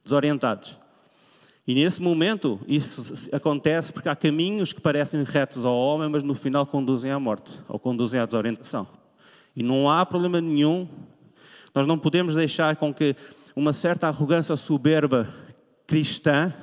[0.05, 0.79] desorientados.
[1.67, 6.35] E nesse momento, isso acontece porque há caminhos que parecem retos ao homem, mas no
[6.35, 8.87] final conduzem à morte, ou conduzem à desorientação.
[9.55, 10.87] E não há problema nenhum.
[11.73, 13.15] Nós não podemos deixar com que
[13.55, 15.27] uma certa arrogância soberba
[15.85, 16.53] cristã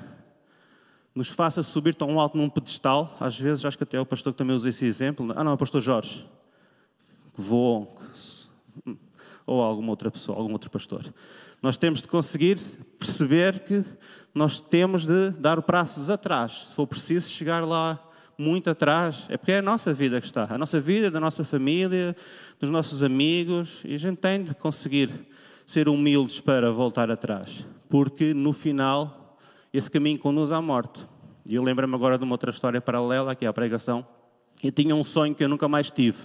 [1.14, 3.16] nos faça subir tão alto num pedestal.
[3.20, 5.32] Às vezes, acho que até o pastor que também usa esse exemplo.
[5.36, 6.26] Ah, não, é o pastor Jorge.
[7.34, 7.96] Voou.
[9.46, 11.04] Ou alguma outra pessoa, algum outro pastor.
[11.62, 12.58] Nós temos de conseguir
[12.98, 13.84] perceber que
[14.34, 16.68] nós temos de dar braços atrás.
[16.68, 17.98] Se for preciso, chegar lá
[18.40, 21.44] muito atrás, é porque é a nossa vida que está, a nossa vida, da nossa
[21.44, 22.16] família,
[22.58, 25.10] dos nossos amigos, e a gente tem de conseguir
[25.66, 29.38] ser humildes para voltar atrás, porque no final
[29.72, 31.06] esse caminho conduz à morte.
[31.48, 34.06] E eu lembro-me agora de uma outra história paralela aqui à pregação.
[34.62, 36.18] Eu tinha um sonho que eu nunca mais tive.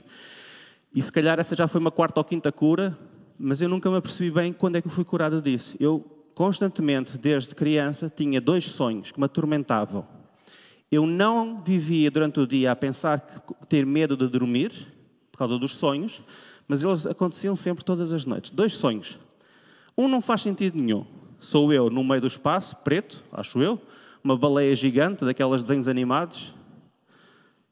[0.94, 2.98] E se calhar essa já foi uma quarta ou quinta cura,
[3.38, 5.76] mas eu nunca me apercebi bem quando é que eu fui curado disso.
[5.80, 6.00] Eu
[6.34, 10.06] constantemente, desde criança, tinha dois sonhos que me atormentavam.
[10.96, 14.72] Eu não vivia durante o dia a pensar que ter medo de dormir,
[15.30, 16.22] por causa dos sonhos,
[16.70, 18.50] mas eles aconteciam sempre todas as noites.
[18.50, 19.20] Dois sonhos.
[19.98, 21.06] Um não faz sentido nenhum.
[21.38, 23.82] Sou eu no meio do espaço, preto, acho eu,
[24.24, 26.56] uma baleia gigante, daquelas desenhos animados,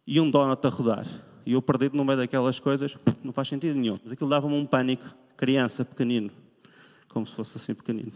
[0.05, 1.07] e um donut a rodar.
[1.45, 3.97] E eu perdido no meio daquelas coisas, não faz sentido nenhum.
[4.03, 5.05] Mas aquilo dava-me um pânico,
[5.37, 6.29] criança, pequenino.
[7.07, 8.11] Como se fosse assim pequenino.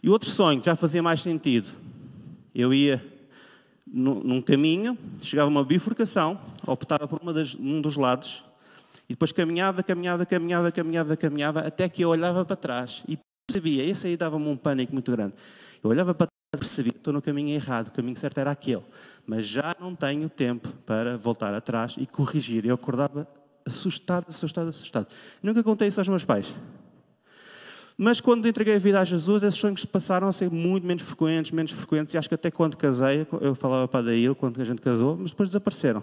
[0.00, 1.70] E outro sonho, já fazia mais sentido.
[2.54, 3.11] Eu ia
[3.86, 8.44] num caminho, chegava a uma bifurcação, optava por das, um dos lados,
[9.08, 13.84] e depois caminhava, caminhava, caminhava, caminhava, caminhava, até que eu olhava para trás e percebia,
[13.84, 15.34] esse aí dava-me um pânico muito grande.
[15.82, 18.82] Eu olhava para trás e percebia, estou no caminho errado, o caminho certo era aquele
[19.26, 22.64] mas já não tenho tempo para voltar atrás e corrigir.
[22.66, 23.26] Eu acordava
[23.64, 25.06] assustado, assustado, assustado.
[25.42, 26.52] Nunca contei isso aos meus pais.
[28.02, 31.52] Mas quando entreguei a vida a Jesus, esses sonhos passaram a ser muito menos frequentes,
[31.52, 34.80] menos frequentes, e acho que até quando casei, eu falava para Daí, quando a gente
[34.80, 36.02] casou, mas depois desapareceram.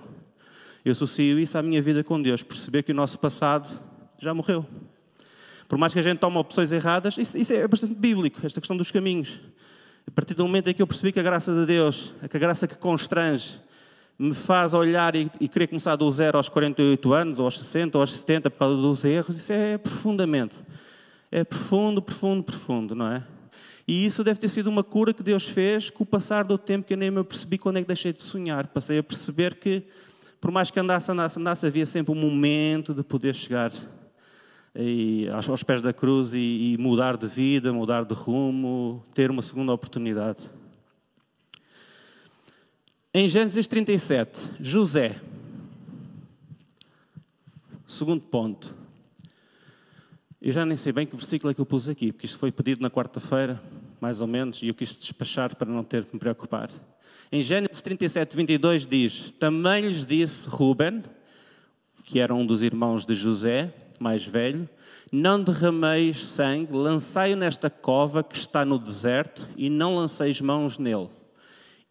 [0.86, 3.70] Eu associo isso à minha vida com Deus, perceber que o nosso passado
[4.18, 4.66] já morreu.
[5.68, 8.78] Por mais que a gente tome opções erradas, isso, isso é bastante bíblico, esta questão
[8.78, 9.42] dos caminhos.
[10.08, 12.40] A partir do momento em que eu percebi que a graça de Deus, que a
[12.40, 13.60] graça que constrange,
[14.18, 17.98] me faz olhar e, e querer começar do zero aos 48 anos, ou aos 60,
[17.98, 20.64] ou aos 70, por causa dos erros, isso é profundamente.
[21.32, 23.24] É profundo, profundo, profundo, não é?
[23.88, 26.86] E isso deve ter sido uma cura que Deus fez com o passar do tempo
[26.86, 28.68] que eu nem me percebi quando é que deixei de sonhar.
[28.68, 29.84] Passei a perceber que,
[30.40, 33.72] por mais que andasse, andasse, andasse, havia sempre um momento de poder chegar
[35.50, 39.74] aos pés da cruz e, e mudar de vida, mudar de rumo, ter uma segunda
[39.74, 40.50] oportunidade.
[43.12, 45.20] Em Gênesis 37, José.
[47.88, 48.76] Segundo ponto.
[50.42, 52.50] Eu já nem sei bem que versículo é que eu pus aqui, porque isto foi
[52.50, 53.62] pedido na quarta-feira,
[54.00, 56.70] mais ou menos, e eu quis despachar para não ter que me preocupar.
[57.30, 61.04] Em Gênesis 37, 22 diz: Também lhes disse Ruben,
[62.06, 64.68] que era um dos irmãos de José, mais velho,
[65.12, 71.10] não derrameis sangue, lançai-o nesta cova que está no deserto e não lanceis mãos nele.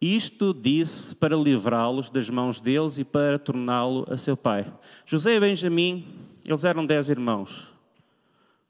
[0.01, 4.65] Isto disse para livrá-los das mãos deles e para torná-lo a seu pai.
[5.05, 6.07] José e Benjamim,
[6.45, 7.78] eles eram dez irmãos,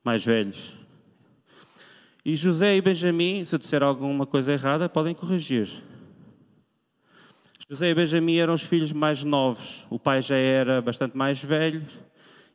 [0.03, 0.75] mais velhos.
[2.25, 5.67] E José e Benjamim, se eu disser alguma coisa errada, podem corrigir.
[7.69, 9.85] José e Benjamim eram os filhos mais novos.
[9.89, 11.85] O pai já era bastante mais velho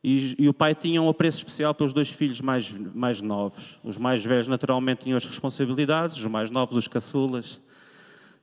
[0.07, 3.79] e, e, o pai tinha um apreço especial pelos dois filhos mais, mais novos.
[3.83, 7.59] Os mais velhos, naturalmente, tinham as responsabilidades, os mais novos, os caçulas,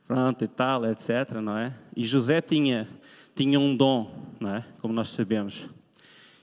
[0.05, 1.35] pronto e tal, etc.
[1.41, 1.73] Não é?
[1.97, 2.89] E José tinha,
[3.33, 4.65] tinha um dom, não é?
[4.81, 5.69] como nós sabemos.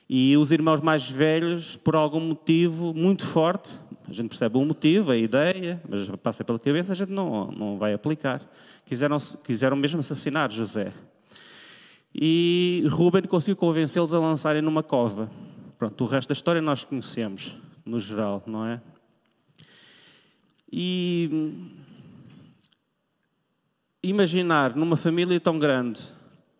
[0.09, 5.11] E os irmãos mais velhos, por algum motivo muito forte, a gente percebe o motivo,
[5.11, 8.41] a ideia, mas passa pela cabeça, a gente não, não vai aplicar.
[8.83, 10.91] Quiseram, quiseram mesmo assassinar José
[12.13, 15.29] e Ruben conseguiu convencê-los a lançarem numa cova.
[15.77, 18.81] Pronto, o resto da história nós conhecemos, no geral, não é?
[20.71, 21.53] E
[24.03, 26.05] imaginar numa família tão grande,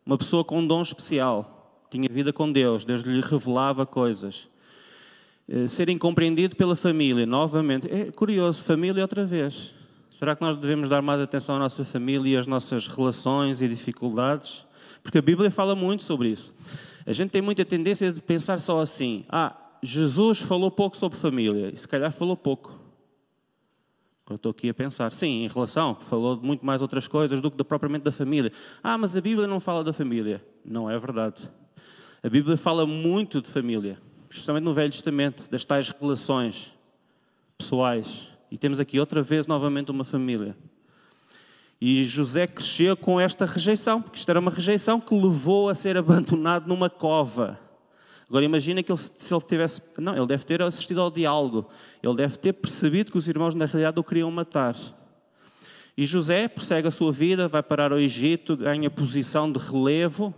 [0.06, 1.59] uma pessoa com um dom especial,
[1.90, 4.50] tinha vida com Deus, Deus lhe revelava coisas,
[5.48, 9.74] eh, ser incompreendido pela família, novamente, é curioso, família outra vez.
[10.10, 13.68] Será que nós devemos dar mais atenção à nossa família e às nossas relações e
[13.68, 14.66] dificuldades?
[15.04, 16.56] Porque a Bíblia fala muito sobre isso.
[17.06, 21.72] A gente tem muita tendência de pensar só assim: ah, Jesus falou pouco sobre família,
[21.74, 22.80] e se calhar falou pouco.
[24.30, 27.50] Eu estou aqui a pensar, sim, em relação, falou de muito mais outras coisas do
[27.50, 28.52] que propriamente da família.
[28.84, 30.46] Ah, mas a Bíblia não fala da família.
[30.64, 31.50] Não é verdade.
[32.22, 33.98] A Bíblia fala muito de família,
[34.30, 36.78] especialmente no Velho Testamento, das tais relações
[37.58, 38.28] pessoais.
[38.52, 40.54] E temos aqui outra vez novamente uma família.
[41.80, 45.96] E José cresceu com esta rejeição, porque isto era uma rejeição que levou a ser
[45.96, 47.58] abandonado numa cova.
[48.28, 49.82] Agora imagina que ele, se ele tivesse.
[49.98, 51.70] Não, ele deve ter assistido ao diálogo.
[52.04, 54.76] Ele deve ter percebido que os irmãos, na realidade, o queriam matar.
[55.96, 60.36] E José prossegue a sua vida, vai parar ao Egito, ganha posição de relevo,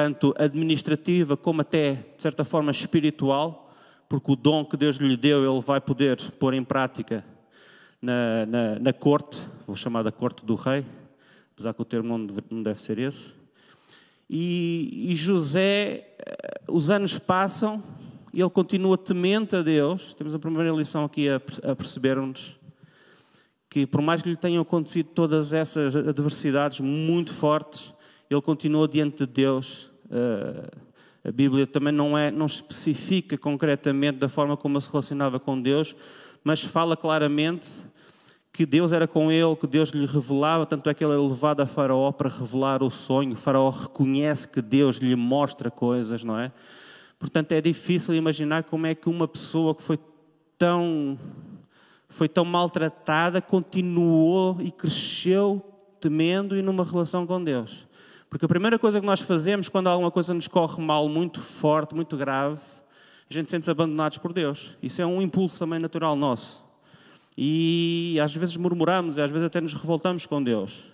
[0.00, 3.70] tanto administrativa como até, de certa forma, espiritual,
[4.08, 7.22] porque o dom que Deus lhe deu ele vai poder pôr em prática
[8.00, 10.86] na, na, na corte, vou chamar da corte do rei,
[11.52, 12.16] apesar que o termo
[12.50, 13.34] não deve ser esse.
[14.28, 17.82] E, e José, eh, os anos passam
[18.32, 20.14] e ele continua temente a Deus.
[20.14, 22.58] Temos a primeira lição aqui a, a percebermos
[23.68, 27.92] que, por mais que lhe tenham acontecido todas essas adversidades muito fortes,
[28.30, 29.89] ele continua diante de Deus.
[30.10, 30.90] Uh,
[31.22, 35.60] a Bíblia também não, é, não especifica concretamente da forma como ele se relacionava com
[35.60, 35.94] Deus,
[36.42, 37.70] mas fala claramente
[38.52, 41.60] que Deus era com ele, que Deus lhe revelava, tanto é que ele é levado
[41.60, 43.32] a Faraó para revelar o sonho.
[43.32, 46.50] O Faraó reconhece que Deus lhe mostra coisas, não é?
[47.18, 49.98] Portanto, é difícil imaginar como é que uma pessoa que foi
[50.58, 51.18] tão,
[52.08, 55.62] foi tão maltratada continuou e cresceu
[56.00, 57.86] temendo e numa relação com Deus.
[58.30, 61.96] Porque a primeira coisa que nós fazemos quando alguma coisa nos corre mal, muito forte,
[61.96, 62.60] muito grave,
[63.28, 64.78] a gente sente-se abandonados por Deus.
[64.80, 66.62] Isso é um impulso também natural nosso.
[67.36, 70.84] E às vezes murmuramos, e às vezes até nos revoltamos com Deus.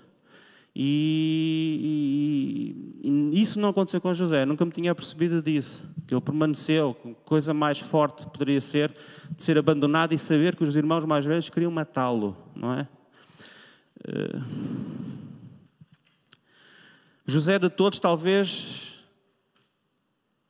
[0.74, 5.84] E, e, e, isso não aconteceu com José, nunca me tinha percebido disso.
[6.06, 8.94] Que ele permaneceu, coisa mais forte poderia ser
[9.34, 12.88] de ser abandonado e saber que os irmãos mais velhos queriam matá-lo, não é?
[14.08, 15.15] Uh...
[17.28, 19.00] José de todos, talvez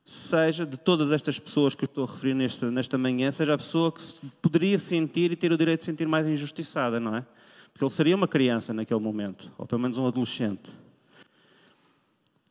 [0.04, 3.58] seja, de todas estas pessoas que eu estou a referir nesta, nesta manhã, seja a
[3.58, 4.02] pessoa que
[4.42, 7.24] poderia sentir e ter o direito de sentir mais injustiçada, não é?
[7.72, 10.70] Porque ele seria uma criança naquele momento, ou pelo menos um adolescente.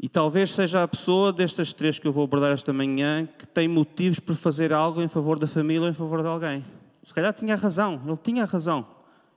[0.01, 3.67] E talvez seja a pessoa destas três que eu vou abordar esta manhã que tem
[3.67, 6.65] motivos para fazer algo em favor da família ou em favor de alguém.
[7.03, 8.87] Se calhar tinha razão, ele tinha razão.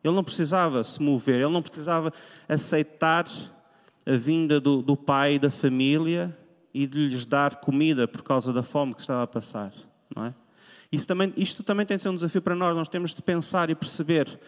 [0.02, 2.12] Ele não precisava se mover, ele não precisava
[2.48, 3.26] aceitar
[4.08, 6.34] a vinda do, do pai e da família
[6.72, 9.72] e de lhes dar comida por causa da fome que estava a passar.
[10.14, 10.34] Não é?
[10.90, 13.68] Isso também, isto também tem de ser um desafio para nós, nós temos de pensar
[13.68, 14.38] e perceber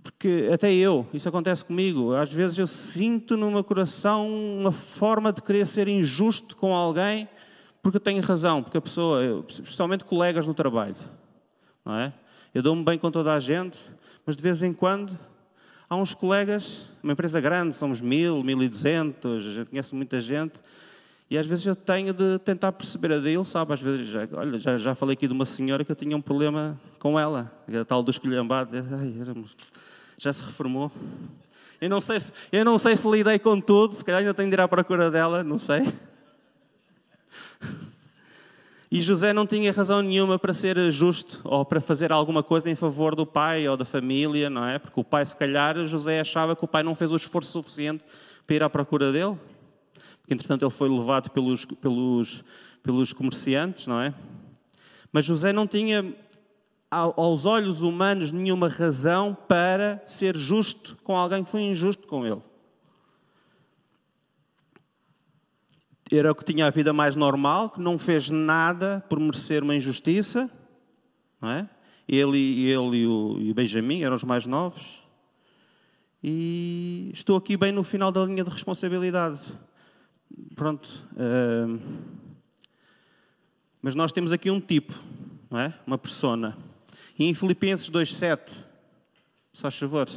[0.00, 5.32] porque até eu, isso acontece comigo, às vezes eu sinto no meu coração uma forma
[5.32, 7.28] de querer ser injusto com alguém
[7.82, 10.96] porque eu tenho razão, porque a pessoa, especialmente colegas no trabalho,
[11.84, 12.12] não é?
[12.54, 13.90] Eu dou-me bem com toda a gente,
[14.24, 15.18] mas de vez em quando
[15.88, 20.60] há uns colegas, uma empresa grande, somos mil, mil e duzentos, conhece muita gente,
[21.30, 23.72] e às vezes eu tenho de tentar perceber a dele, sabe?
[23.72, 26.20] Às vezes, já, olha, já, já falei aqui de uma senhora que eu tinha um
[26.20, 28.76] problema com ela, a tal do escolhambado.
[28.76, 29.14] Ai,
[30.18, 30.90] já se reformou.
[31.80, 34.48] Eu não, sei se, eu não sei se lidei com tudo, se calhar ainda tenho
[34.48, 35.82] de ir à procura dela, não sei.
[38.96, 42.74] E José não tinha razão nenhuma para ser justo ou para fazer alguma coisa em
[42.74, 44.78] favor do pai ou da família, não é?
[44.78, 48.02] Porque o pai, se calhar, José achava que o pai não fez o esforço suficiente
[48.46, 49.38] para ir à procura dele.
[50.18, 52.42] Porque, entretanto, ele foi levado pelos, pelos,
[52.82, 54.14] pelos comerciantes, não é?
[55.12, 56.14] Mas José não tinha
[56.90, 62.40] aos olhos humanos, nenhuma razão para ser justo com alguém que foi injusto com ele.
[66.10, 69.74] Era o que tinha a vida mais normal, que não fez nada por merecer uma
[69.74, 70.50] injustiça,
[71.40, 71.68] não é?
[72.08, 75.02] Ele, ele e, o, e o Benjamin eram os mais novos.
[76.22, 79.40] E estou aqui bem no final da linha de responsabilidade.
[80.54, 81.04] Pronto.
[81.12, 81.80] Uh,
[83.82, 84.94] mas nós temos aqui um tipo,
[85.50, 85.74] não é?
[85.86, 86.56] Uma persona.
[87.18, 88.64] E em Filipenses 2,7,
[89.52, 90.08] só favor.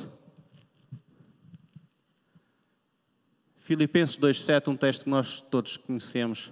[3.70, 6.52] Filipenses 2,7, um texto que nós todos conhecemos.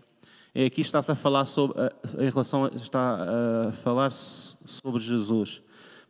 [0.53, 1.75] É aqui está-se a falar sobre,
[2.19, 5.63] em relação está a falar sobre Jesus.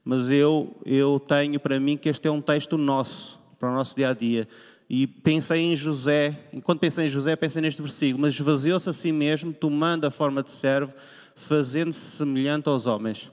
[0.03, 3.95] Mas eu, eu tenho para mim que este é um texto nosso, para o nosso
[3.95, 4.49] dia a dia.
[4.89, 9.13] E pensei em José, enquanto pensei em José, pensei neste versículo, mas esvaziou-se a si
[9.13, 10.93] mesmo, tomando a forma de servo,
[11.33, 13.31] fazendo-se semelhante aos homens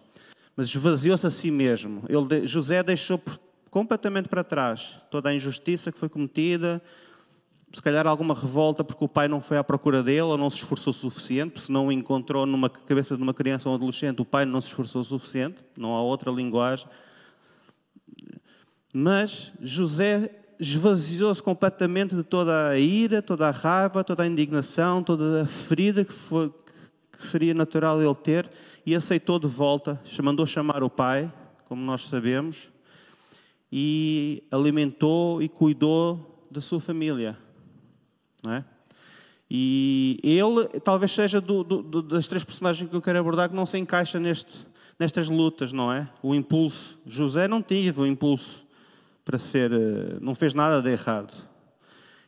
[0.57, 2.05] mas esvaziou-se a si mesmo.
[2.09, 3.21] Ele, José deixou
[3.69, 6.81] completamente para trás toda a injustiça que foi cometida,
[7.75, 10.59] se calhar alguma revolta porque o pai não foi à procura dele ou não se
[10.59, 14.25] esforçou o suficiente, se não encontrou numa cabeça de uma criança ou um adolescente, o
[14.25, 16.87] pai não se esforçou o suficiente, não há outra linguagem.
[18.93, 25.43] Mas José esvaziou-se completamente de toda a ira, toda a raiva, toda a indignação, toda
[25.43, 26.55] a ferida que, foi,
[27.11, 28.49] que seria natural ele ter
[28.87, 31.33] e aceitou de volta, mandou chamar o pai,
[31.64, 32.70] como nós sabemos,
[33.72, 37.37] e alimentou e cuidou da sua família.
[38.45, 38.64] Não é?
[39.51, 43.66] E ele talvez seja do, do, das três personagens que eu quero abordar que não
[43.66, 44.66] se encaixa neste,
[44.99, 46.09] nestas lutas, não é?
[46.22, 46.99] O impulso.
[47.07, 48.64] José não teve o impulso
[49.24, 51.32] para ser, eh, não fez nada de errado.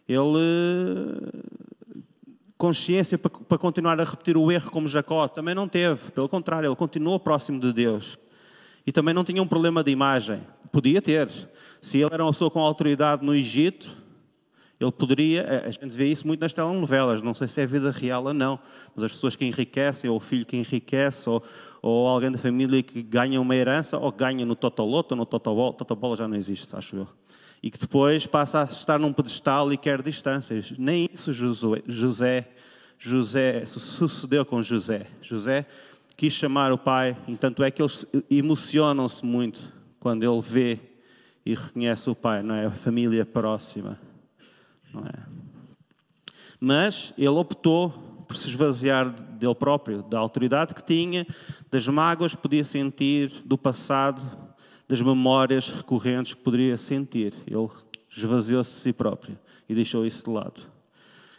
[0.08, 1.32] Ele
[2.56, 5.26] consciência para, para continuar a repetir o erro como Jacó.
[5.28, 6.10] Também não teve.
[6.12, 8.18] Pelo contrário, ele continuou próximo de Deus.
[8.86, 10.40] E também não tinha um problema de imagem.
[10.70, 11.28] Podia ter.
[11.80, 13.90] Se ele era uma pessoa com autoridade no Egito,
[14.78, 18.24] Ele poderia, a gente vê isso muito nas telenovelas, não sei se é vida real
[18.24, 18.58] ou não,
[18.94, 21.42] mas as pessoas que enriquecem, ou o filho que enriquece, ou,
[21.80, 25.72] ou alguém da família que ganha uma herança, ou ganha no Totoloto, ou no Totobol,
[25.72, 27.08] Totobola já não existe, acho eu.
[27.62, 30.72] E que depois passa a estar num pedestal e quer distâncias.
[30.78, 32.46] Nem isso José,
[32.98, 35.06] José sucedeu com José.
[35.22, 35.66] José
[36.18, 40.78] quis chamar o pai, e tanto é que eles emocionam-se muito quando ele vê
[41.46, 42.66] e reconhece o pai, não é?
[42.66, 43.98] A família próxima,
[45.04, 45.36] é?
[46.60, 47.90] Mas ele optou
[48.26, 51.26] por se esvaziar dele próprio, da autoridade que tinha,
[51.70, 54.22] das mágoas que podia sentir, do passado,
[54.88, 57.34] das memórias recorrentes que poderia sentir.
[57.46, 57.68] Ele
[58.16, 59.38] esvaziou-se de si próprio
[59.68, 60.60] e deixou isso de lado.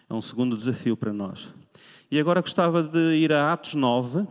[0.09, 1.53] É um segundo desafio para nós.
[2.09, 4.25] E agora gostava de ir a Atos 9,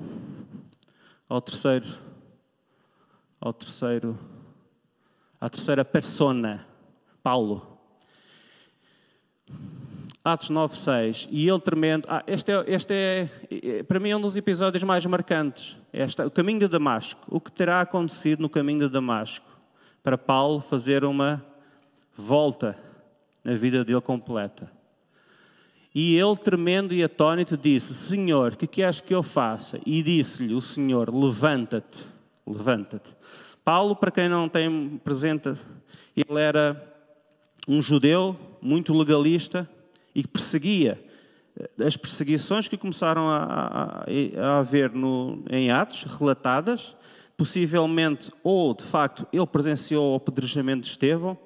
[1.29, 1.87] ao terceiro,
[3.39, 4.19] ao terceiro,
[5.39, 6.67] à terceira persona,
[7.23, 7.76] Paulo.
[10.27, 11.29] Atos 9, 6.
[11.31, 12.05] E ele tremendo.
[12.09, 15.77] Ah, este, é, este é, é, para mim, é um dos episódios mais marcantes.
[15.93, 17.21] Este, o caminho de Damasco.
[17.29, 19.47] O que terá acontecido no caminho de Damasco
[20.03, 21.47] para Paulo fazer uma
[22.13, 22.77] volta
[23.45, 24.69] na vida dele completa.
[25.95, 29.79] E ele, tremendo e atônito, disse: Senhor, o que queres que eu faça?
[29.87, 32.05] E disse-lhe o Senhor: Levanta-te,
[32.45, 33.15] levanta-te.
[33.65, 35.55] Paulo, para quem não tem presente,
[36.17, 36.83] ele era
[37.69, 39.71] um judeu muito legalista
[40.17, 40.99] e que perseguia.
[41.79, 43.37] As perseguições que começaram a,
[44.07, 46.97] a, a haver no, em Atos, relatadas,
[47.37, 51.37] possivelmente, ou de facto, ele presenciou o apedrejamento de Estevão,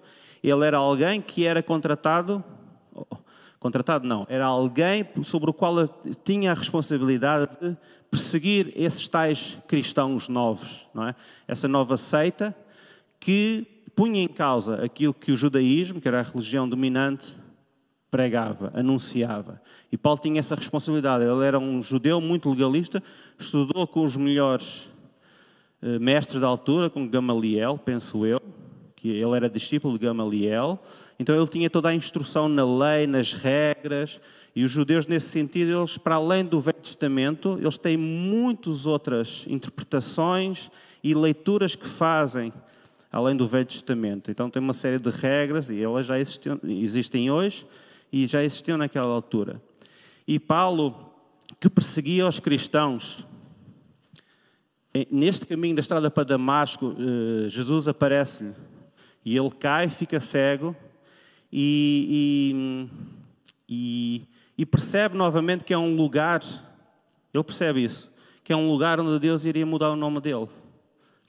[0.43, 2.43] ele era alguém que era contratado,
[3.59, 5.89] contratado não, era alguém sobre o qual
[6.25, 7.77] tinha a responsabilidade de
[8.09, 11.14] perseguir esses tais cristãos novos, não é?
[11.47, 12.57] Essa nova seita
[13.18, 13.66] que
[13.97, 17.37] punha em causa aquilo que o judaísmo, que era a religião dominante,
[18.11, 19.61] pregava, anunciava.
[19.90, 21.24] E Paulo tinha essa responsabilidade.
[21.24, 23.02] Ele era um judeu muito legalista,
[23.38, 24.90] estudou com os melhores
[25.80, 28.40] eh, mestres da altura, com Gamaliel, penso eu,
[28.96, 30.78] que ele era discípulo de Gamaliel.
[31.18, 34.20] Então ele tinha toda a instrução na lei, nas regras.
[34.54, 39.44] E os judeus, nesse sentido, eles, para além do Velho Testamento, eles têm muitas outras
[39.48, 40.70] interpretações
[41.02, 42.52] e leituras que fazem
[43.12, 44.30] além do Velho Testamento.
[44.30, 47.66] Então tem uma série de regras e elas já existem hoje
[48.12, 49.61] e já existiam naquela altura.
[50.26, 51.12] E Paulo,
[51.58, 53.26] que perseguia os cristãos,
[55.11, 58.54] neste caminho da estrada para Damasco, eh, Jesus aparece-lhe
[59.24, 60.74] e ele cai, fica cego
[61.52, 62.58] e,
[63.68, 64.26] e,
[64.58, 66.42] e, percebe novamente que é um lugar,
[67.32, 70.48] ele percebe isso, que é um lugar onde Deus iria mudar o nome dele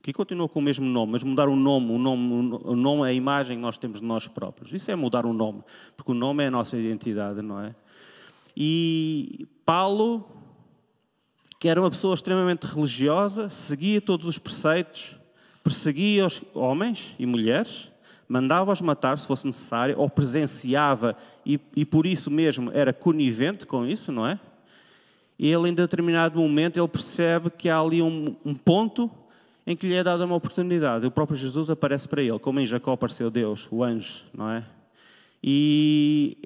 [0.01, 3.11] que continua com o mesmo nome, mas mudar o nome, o nome, o nome é
[3.11, 4.73] a imagem que nós temos de nós próprios.
[4.73, 5.63] Isso é mudar o nome,
[5.95, 7.75] porque o nome é a nossa identidade, não é?
[8.57, 10.27] E Paulo,
[11.59, 15.17] que era uma pessoa extremamente religiosa, seguia todos os preceitos,
[15.63, 17.91] perseguia os homens e mulheres,
[18.27, 23.85] mandava-os matar se fosse necessário, ou presenciava e, e por isso mesmo era conivente com
[23.85, 24.39] isso, não é?
[25.37, 29.09] E ele, em determinado momento, ele percebe que há ali um, um ponto
[29.65, 31.05] em que lhe é dada uma oportunidade.
[31.05, 34.65] O próprio Jesus aparece para ele, como em Jacó apareceu Deus, o anjo, não é?
[35.43, 36.37] E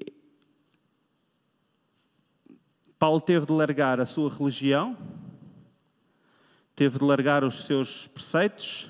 [2.97, 4.97] Paulo teve de largar a sua religião,
[6.75, 8.89] teve de largar os seus preceitos,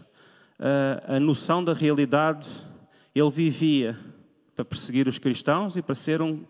[1.08, 2.48] a, noção da realidade.
[3.14, 3.98] Ele vivia
[4.56, 6.44] para perseguir os cristãos e para ser um,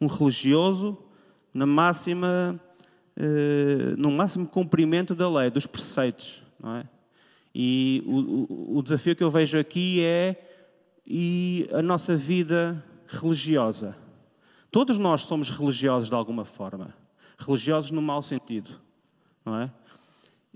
[0.00, 0.98] um religioso
[1.52, 2.60] na máxima,
[3.16, 6.84] eh, no máximo cumprimento da lei, dos preceitos, não é?
[7.54, 10.36] E o, o, desafio que eu vejo aqui é
[11.06, 13.96] e a nossa vida religiosa.
[14.70, 16.94] Todos nós somos religiosos de alguma forma.
[17.38, 18.70] Religiosos no mau sentido,
[19.44, 19.70] não é?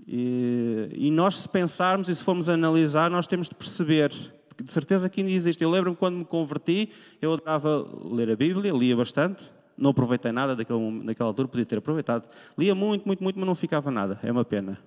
[0.07, 4.11] E, e nós, se pensarmos e se formos analisar, nós temos de perceber,
[4.47, 5.63] porque de certeza que ainda existe.
[5.63, 6.89] Eu lembro-me quando me converti,
[7.21, 11.77] eu adorava ler a Bíblia, lia bastante, não aproveitei nada daquele, daquela altura, podia ter
[11.77, 12.27] aproveitado.
[12.57, 14.79] Lia muito, muito, muito, mas não ficava nada, é uma pena.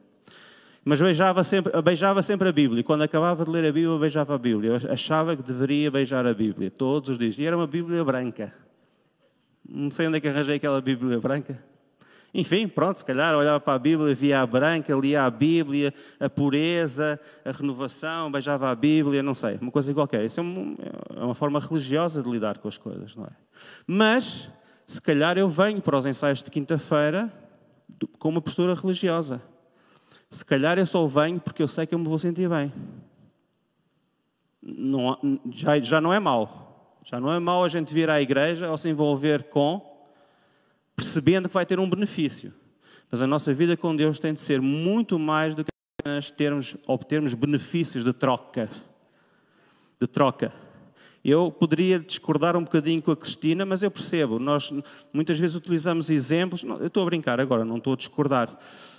[0.84, 2.80] Mas beijava sempre, beijava sempre a Bíblia.
[2.80, 4.70] E quando acabava de ler a Bíblia, beijava a Bíblia.
[4.70, 7.38] Eu achava que deveria beijar a Bíblia, todos os dias.
[7.38, 8.52] E era uma Bíblia branca.
[9.68, 11.62] Não sei onde é que arranjei aquela Bíblia branca.
[12.32, 16.30] Enfim, pronto, se calhar olhava para a Bíblia, via a branca, lia a Bíblia, a
[16.30, 20.24] pureza, a renovação, beijava a Bíblia, não sei, uma coisa qualquer.
[20.24, 20.44] Isso é,
[21.20, 23.30] é uma forma religiosa de lidar com as coisas, não é?
[23.84, 24.48] Mas,
[24.86, 27.32] se calhar eu venho para os ensaios de quinta-feira
[28.18, 29.42] com uma postura religiosa.
[30.28, 32.72] Se calhar eu só venho porque eu sei que eu me vou sentir bem.
[34.62, 35.18] Não,
[35.52, 36.98] já, já não é mau.
[37.04, 40.04] Já não é mau a gente vir à igreja ou se envolver com,
[40.94, 42.52] percebendo que vai ter um benefício.
[43.10, 46.76] Mas a nossa vida com Deus tem de ser muito mais do que apenas termos,
[46.86, 48.68] obtermos benefícios de troca.
[50.00, 50.52] De troca.
[51.22, 54.38] Eu poderia discordar um bocadinho com a Cristina, mas eu percebo.
[54.38, 54.72] Nós
[55.12, 56.62] muitas vezes utilizamos exemplos.
[56.62, 58.48] eu estou a brincar agora, não estou a discordar.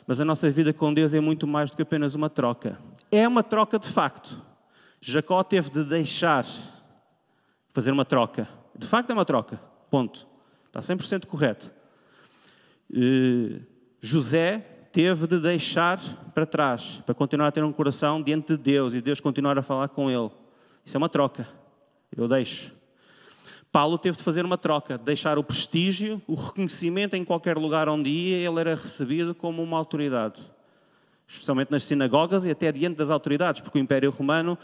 [0.05, 2.77] Mas a nossa vida com Deus é muito mais do que apenas uma troca.
[3.11, 4.39] É uma troca de facto.
[4.99, 6.45] Jacó teve de deixar
[7.73, 8.47] fazer uma troca.
[8.77, 9.59] De facto é uma troca.
[9.89, 10.27] Ponto.
[10.67, 11.71] Está 100% correto.
[13.99, 14.59] José
[14.91, 15.99] teve de deixar
[16.33, 19.61] para trás, para continuar a ter um coração diante de Deus e Deus continuar a
[19.61, 20.29] falar com ele.
[20.85, 21.47] Isso é uma troca.
[22.15, 22.73] Eu deixo.
[23.71, 28.09] Paulo teve de fazer uma troca, deixar o prestígio, o reconhecimento em qualquer lugar onde
[28.09, 30.51] ia, ele era recebido como uma autoridade.
[31.25, 34.57] Especialmente nas sinagogas e até diante das autoridades, porque o Império Romano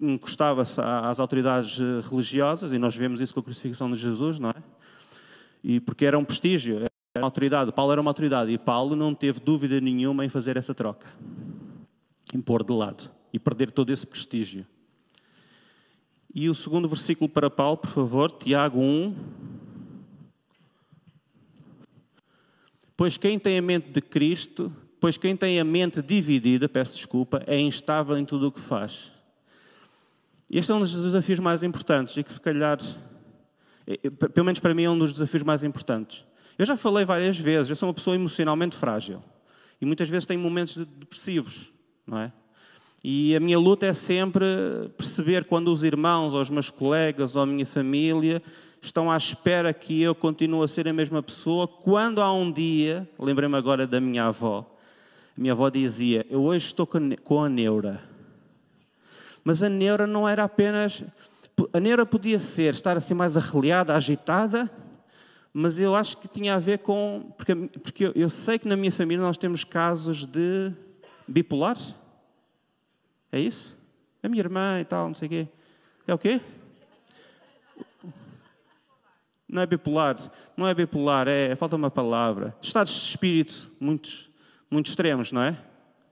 [0.00, 4.48] encostava-se às autoridades eh, religiosas, e nós vemos isso com a crucifixão de Jesus, não
[4.48, 4.62] é?
[5.62, 7.70] E porque era um prestígio, era uma autoridade.
[7.70, 11.06] Paulo era uma autoridade, e Paulo não teve dúvida nenhuma em fazer essa troca,
[12.32, 14.66] em pôr de lado e perder todo esse prestígio.
[16.38, 19.16] E o segundo versículo para Paulo, por favor, Tiago 1.
[22.94, 24.70] Pois quem tem a mente de Cristo,
[25.00, 29.12] pois quem tem a mente dividida, peço desculpa, é instável em tudo o que faz.
[30.50, 32.78] Este é um dos desafios mais importantes e que, se calhar,
[33.86, 36.22] é, é, pelo menos para mim, é um dos desafios mais importantes.
[36.58, 39.24] Eu já falei várias vezes, eu sou uma pessoa emocionalmente frágil
[39.80, 41.72] e muitas vezes tenho momentos depressivos,
[42.06, 42.30] não é?
[43.08, 44.44] E a minha luta é sempre
[44.96, 48.42] perceber quando os irmãos, ou os meus colegas, ou a minha família
[48.82, 53.08] estão à espera que eu continue a ser a mesma pessoa, quando há um dia,
[53.16, 54.66] lembrei-me agora da minha avó,
[55.38, 58.02] a minha avó dizia: Eu hoje estou com a neura.
[59.44, 61.04] Mas a neura não era apenas.
[61.72, 64.68] A neura podia ser estar assim mais arreliada, agitada,
[65.54, 67.32] mas eu acho que tinha a ver com.
[67.36, 70.72] Porque, porque eu, sei que na minha família nós temos casos de
[71.28, 71.76] bipolar.
[73.32, 73.76] É isso?
[74.22, 75.48] A minha irmã e tal, não sei o quê.
[76.06, 76.40] É o quê?
[79.48, 80.16] Não é bipolar,
[80.56, 82.56] não é bipolar, é, falta uma palavra.
[82.60, 84.28] Estados de espírito muitos,
[84.70, 85.56] muito extremos, não é?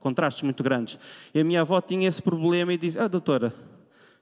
[0.05, 0.99] contrastes muito grandes.
[1.33, 3.51] E a minha avó tinha esse problema e dizia: Ah, doutora,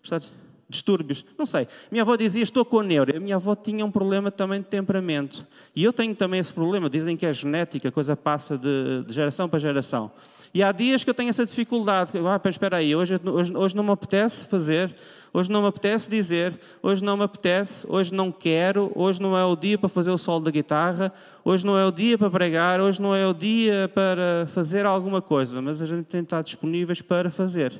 [0.02, 0.22] está
[0.70, 1.26] distúrbios?
[1.38, 1.68] Não sei.
[1.92, 3.18] Minha avó dizia: Estou com a neura.
[3.18, 5.46] A minha avó tinha um problema também de temperamento.
[5.76, 6.90] E eu tenho também esse problema.
[6.90, 10.10] Dizem que é genética, a coisa passa de, de geração para geração.
[10.54, 12.12] E há dias que eu tenho essa dificuldade.
[12.16, 14.94] Ah, espera aí, hoje, hoje, hoje não me apetece fazer,
[15.34, 19.44] hoje não me apetece dizer, hoje não me apetece, hoje não quero, hoje não é
[19.44, 21.12] o dia para fazer o solo da guitarra,
[21.44, 25.24] hoje não é o dia para pregar, hoje não é o dia para fazer alguma
[25.24, 27.74] coisa, mas a gente tem de estar disponíveis para fazer.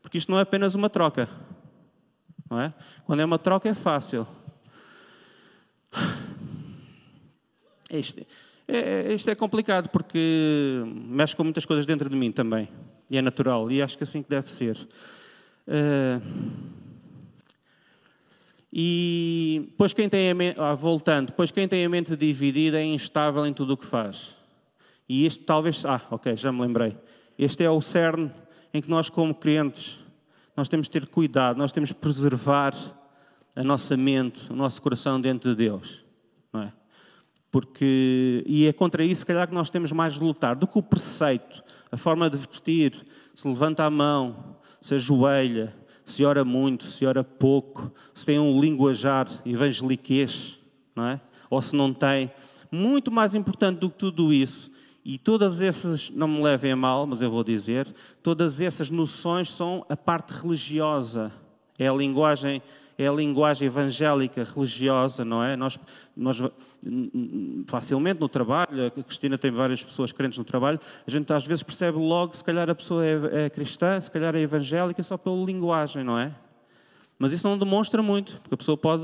[0.00, 1.28] Porque isto não é apenas uma troca.
[2.48, 2.72] Não é?
[3.04, 4.24] Quando é uma troca é fácil.
[7.90, 8.24] Este.
[8.72, 12.68] É, isto é complicado porque mexe com muitas coisas dentro de mim também.
[13.10, 13.70] E é natural.
[13.70, 14.76] E acho que é assim que deve ser.
[15.66, 16.22] Uh,
[18.72, 22.84] e pois quem tem a mente, ah, voltando, pois quem tem a mente dividida é
[22.84, 24.36] instável em tudo o que faz.
[25.08, 26.96] E este talvez, ah, ok, já me lembrei.
[27.36, 28.30] Este é o cerne
[28.72, 29.98] em que nós como crentes,
[30.56, 32.72] nós temos de ter cuidado, nós temos de preservar
[33.56, 36.04] a nossa mente, o nosso coração dentro de Deus.
[36.52, 36.72] Não é?
[37.50, 40.78] Porque, e é contra isso, se calhar, que nós temos mais de lutar do que
[40.78, 45.74] o preceito, a forma de vestir, se levanta a mão, se ajoelha,
[46.04, 50.60] se ora muito, se ora pouco, se tem um linguajar evangeliquez,
[50.94, 51.20] não é?
[51.48, 52.30] Ou se não tem.
[52.70, 54.70] Muito mais importante do que tudo isso,
[55.04, 57.88] e todas essas, não me levem a mal, mas eu vou dizer,
[58.22, 61.32] todas essas noções são a parte religiosa,
[61.78, 62.62] é a linguagem
[63.00, 65.56] é a linguagem evangélica religiosa, não é?
[65.56, 65.80] Nós,
[66.14, 66.38] nós
[67.66, 71.62] facilmente no trabalho, a Cristina tem várias pessoas crentes no trabalho, a gente às vezes
[71.62, 75.42] percebe logo se calhar a pessoa é, é cristã, se calhar é evangélica só pela
[75.46, 76.30] linguagem, não é?
[77.18, 79.02] Mas isso não demonstra muito, porque a pessoa pode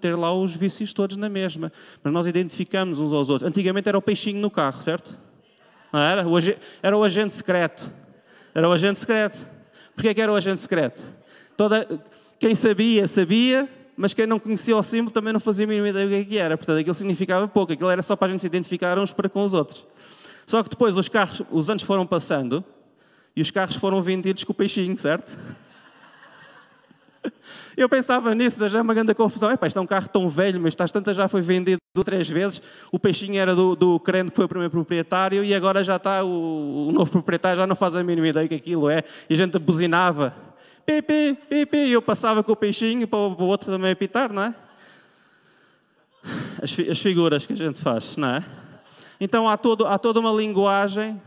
[0.00, 1.70] ter lá os vícios todos na mesma.
[2.02, 3.48] Mas nós identificamos uns aos outros.
[3.48, 5.18] Antigamente era o peixinho no carro, certo?
[5.92, 6.26] Não era?
[6.26, 6.34] O
[6.82, 7.90] era o agente secreto.
[8.54, 9.46] Era o agente secreto.
[9.94, 11.10] Porquê que era o agente secreto?
[11.56, 11.86] Toda,
[12.38, 16.06] quem sabia, sabia, mas quem não conhecia o símbolo também não fazia a mínima ideia
[16.06, 16.56] do que é era.
[16.56, 19.44] Portanto, aquilo significava pouco, aquilo era só para a gente se identificar uns para com
[19.44, 19.86] os outros.
[20.46, 22.64] Só que depois os carros, os anos foram passando
[23.34, 25.38] e os carros foram vendidos com o peixinho, certo?
[27.76, 29.50] Eu pensava nisso, já é uma grande confusão.
[29.50, 32.62] Epá, isto é um carro tão velho, mas às tantas já foi vendido três vezes.
[32.92, 36.22] O peixinho era do, do crente que foi o primeiro proprietário e agora já está
[36.22, 39.02] o, o novo proprietário, já não faz a mínima ideia que aquilo é.
[39.28, 40.34] E a gente buzinava
[40.84, 44.54] pipi, pipi, e eu passava com o peixinho para o outro também apitar, não é?
[46.62, 48.44] As, as figuras que a gente faz, não é?
[49.20, 51.20] Então há, todo, há toda uma linguagem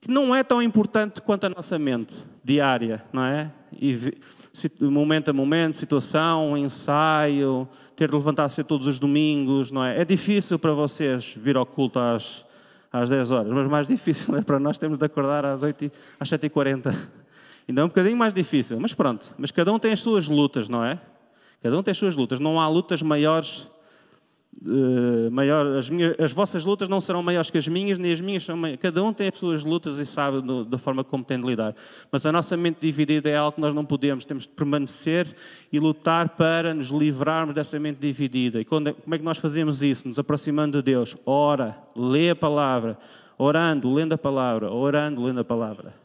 [0.00, 3.50] que não é tão importante quanto a nossa mente diária, não é?
[3.72, 4.12] E
[4.80, 10.00] momento a momento, situação, ensaio, ter de levantar-se todos os domingos, não é?
[10.00, 12.44] É difícil para vocês vir ao culto às,
[12.92, 15.90] às 10 horas, mas mais difícil é para nós temos de acordar às, 8,
[16.20, 16.94] às 7h40.
[17.68, 19.34] Ainda é um bocadinho mais difícil, mas pronto.
[19.38, 21.00] Mas cada um tem as suas lutas, não é?
[21.62, 22.38] Cada um tem as suas lutas.
[22.38, 23.68] Não há lutas maiores
[24.62, 28.20] Uh, maior, as, minhas, as, vossas lutas não serão maiores que as minhas, nem as
[28.20, 28.80] minhas são maiores.
[28.80, 31.74] Cada um tem as suas lutas e sabe do, da forma como tem de lidar.
[32.10, 34.24] Mas a nossa mente dividida é algo que nós não podemos.
[34.24, 35.26] Temos de permanecer
[35.72, 38.60] e lutar para nos livrarmos dessa mente dividida.
[38.60, 40.06] E quando, como é que nós fazemos isso?
[40.06, 41.16] Nos aproximando de Deus.
[41.26, 42.96] Ora, lê a palavra.
[43.36, 44.70] Orando, lendo a palavra.
[44.70, 46.03] Orando, lendo a palavra.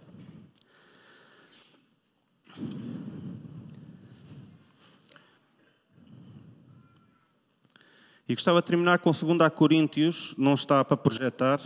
[8.30, 11.60] E gostava de terminar com 2 Coríntios, não está para projetar.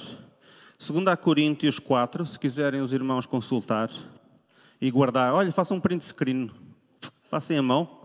[0.80, 3.90] 2 Coríntios 4, se quiserem os irmãos consultar
[4.80, 5.34] e guardar.
[5.34, 6.50] Olha, façam um print screen,
[7.30, 8.02] passem a mão.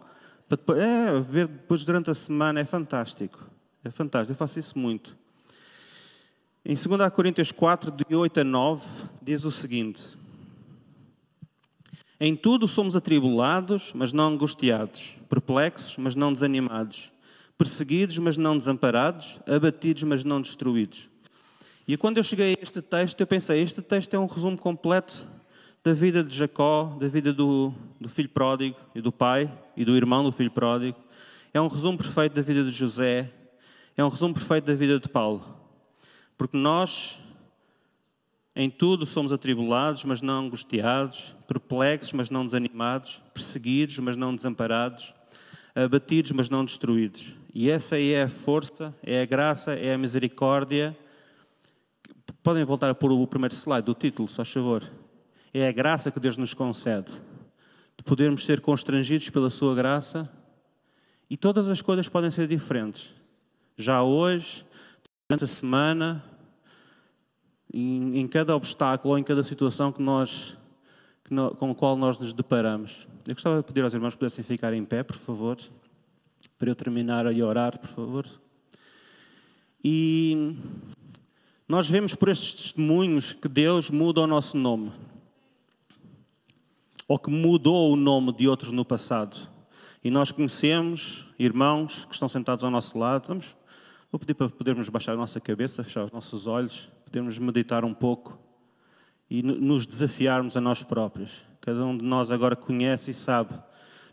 [0.49, 3.49] Depois, é, ver depois durante a semana é fantástico.
[3.85, 5.17] É fantástico, eu faço isso muito.
[6.65, 8.85] Em 2 Coríntios 4, de 8 a 9,
[9.23, 10.17] diz o seguinte:
[12.21, 17.13] Em tudo somos atribulados, mas não angustiados, perplexos, mas não desanimados
[17.59, 21.11] perseguidos, mas não desamparados, abatidos, mas não destruídos.
[21.87, 25.27] E quando eu cheguei a este texto, eu pensei: este texto é um resumo completo
[25.83, 29.97] da vida de Jacó, da vida do, do filho pródigo e do pai e do
[29.97, 30.97] irmão do filho pródigo.
[31.53, 33.33] É um resumo perfeito da vida de José.
[33.97, 35.43] É um resumo perfeito da vida de Paulo.
[36.37, 37.19] Porque nós,
[38.61, 45.15] em tudo, somos atribulados, mas não angustiados, perplexos, mas não desanimados, perseguidos, mas não desamparados,
[45.77, 47.37] abatidos, mas não destruídos.
[47.55, 50.99] E essa é a força, é a graça, é a misericórdia.
[52.43, 54.83] Podem voltar a pôr o primeiro slide do título, só favor.
[55.55, 57.13] É a graça que Deus nos concede,
[57.97, 60.29] de podermos ser constrangidos pela Sua graça.
[61.31, 63.15] E todas as coisas podem ser diferentes.
[63.77, 64.65] Já hoje,
[65.29, 66.25] durante a semana,
[67.79, 70.57] em, em cada obstáculo ou em cada situação que nós,
[71.25, 73.07] que no, com a qual nós nos deparamos.
[73.27, 75.57] Eu gostava de pedir aos irmãos que pudessem ficar em pé, por favor
[76.59, 78.27] para eu terminar a orar, por favor.
[79.83, 80.57] E
[81.69, 84.93] nós vemos por estes testemunhos que Deus muda o nosso nome.
[87.07, 89.49] Ou que mudou o nome de outros no passado.
[90.03, 93.29] E nós conhecemos irmãos que estão sentados ao nosso lado.
[93.29, 93.57] Vamos,
[94.11, 97.95] vou pedir para podermos baixar a nossa cabeça, fechar os nossos olhos, podermos meditar um
[97.95, 98.39] pouco
[99.31, 101.45] e nos desafiarmos a nós próprios.
[101.61, 103.59] Cada um de nós agora conhece e sabe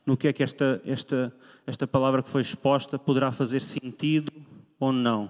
[0.05, 1.35] no que é que esta, esta,
[1.65, 4.31] esta palavra que foi exposta poderá fazer sentido
[4.79, 5.29] ou não.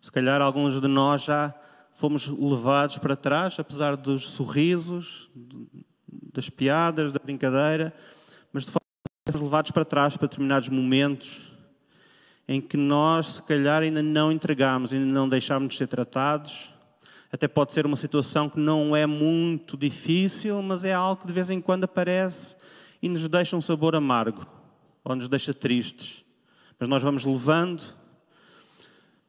[0.00, 1.54] Se calhar alguns de nós já
[1.92, 5.30] fomos levados para trás, apesar dos sorrisos,
[6.32, 7.92] das piadas, da brincadeira,
[8.52, 8.86] mas de facto
[9.28, 11.52] fomos levados para trás para determinados momentos
[12.48, 16.70] em que nós, se calhar, ainda não entregamos, ainda não deixámos de ser tratados.
[17.36, 21.34] Até pode ser uma situação que não é muito difícil, mas é algo que de
[21.34, 22.56] vez em quando aparece
[23.02, 24.46] e nos deixa um sabor amargo,
[25.04, 26.24] ou nos deixa tristes.
[26.80, 27.92] Mas nós vamos levando.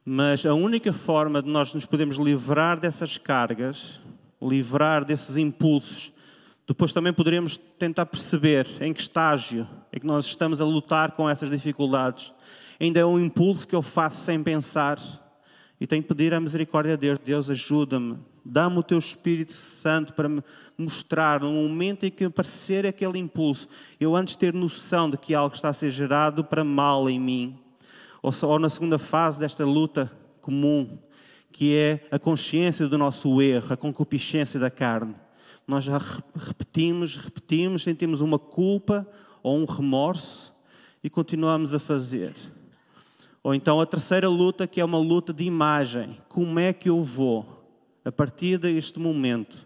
[0.06, 4.00] Mas a única forma de nós nos podermos livrar dessas cargas,
[4.42, 6.14] livrar desses impulsos,
[6.66, 11.30] depois também poderemos tentar perceber em que estágio é que nós estamos a lutar com
[11.30, 12.34] essas dificuldades.
[12.80, 14.98] Ainda é um impulso que eu faço sem pensar
[15.80, 17.20] e tenho que pedir a misericórdia de Deus.
[17.20, 18.18] Deus, ajuda-me
[18.50, 20.42] Dá-me o teu Espírito Santo para me
[20.78, 23.68] mostrar, no momento em que aparecer aquele impulso,
[24.00, 27.60] eu antes ter noção de que algo está a ser gerado para mal em mim,
[28.22, 30.10] ou, só, ou na segunda fase desta luta
[30.42, 30.98] comum,
[31.52, 35.14] que é a consciência do nosso erro, a concupiscência da carne.
[35.68, 36.00] Nós já
[36.34, 39.06] repetimos, repetimos, sentimos uma culpa
[39.44, 40.56] ou um remorso
[41.04, 42.34] e continuamos a fazer.
[43.48, 46.18] Ou então a terceira luta, que é uma luta de imagem.
[46.28, 47.58] Como é que eu vou?
[48.04, 49.66] a partir deste momento,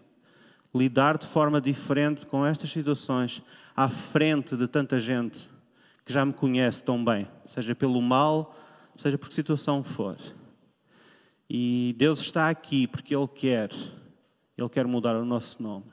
[0.74, 3.40] lidar de forma diferente com estas situações
[3.76, 5.48] à frente de tanta gente
[6.04, 8.52] que já me conhece tão bem, seja pelo mal,
[8.96, 10.16] seja por que situação for.
[11.48, 13.70] E Deus está aqui porque Ele quer,
[14.58, 15.86] Ele quer mudar o nosso nome.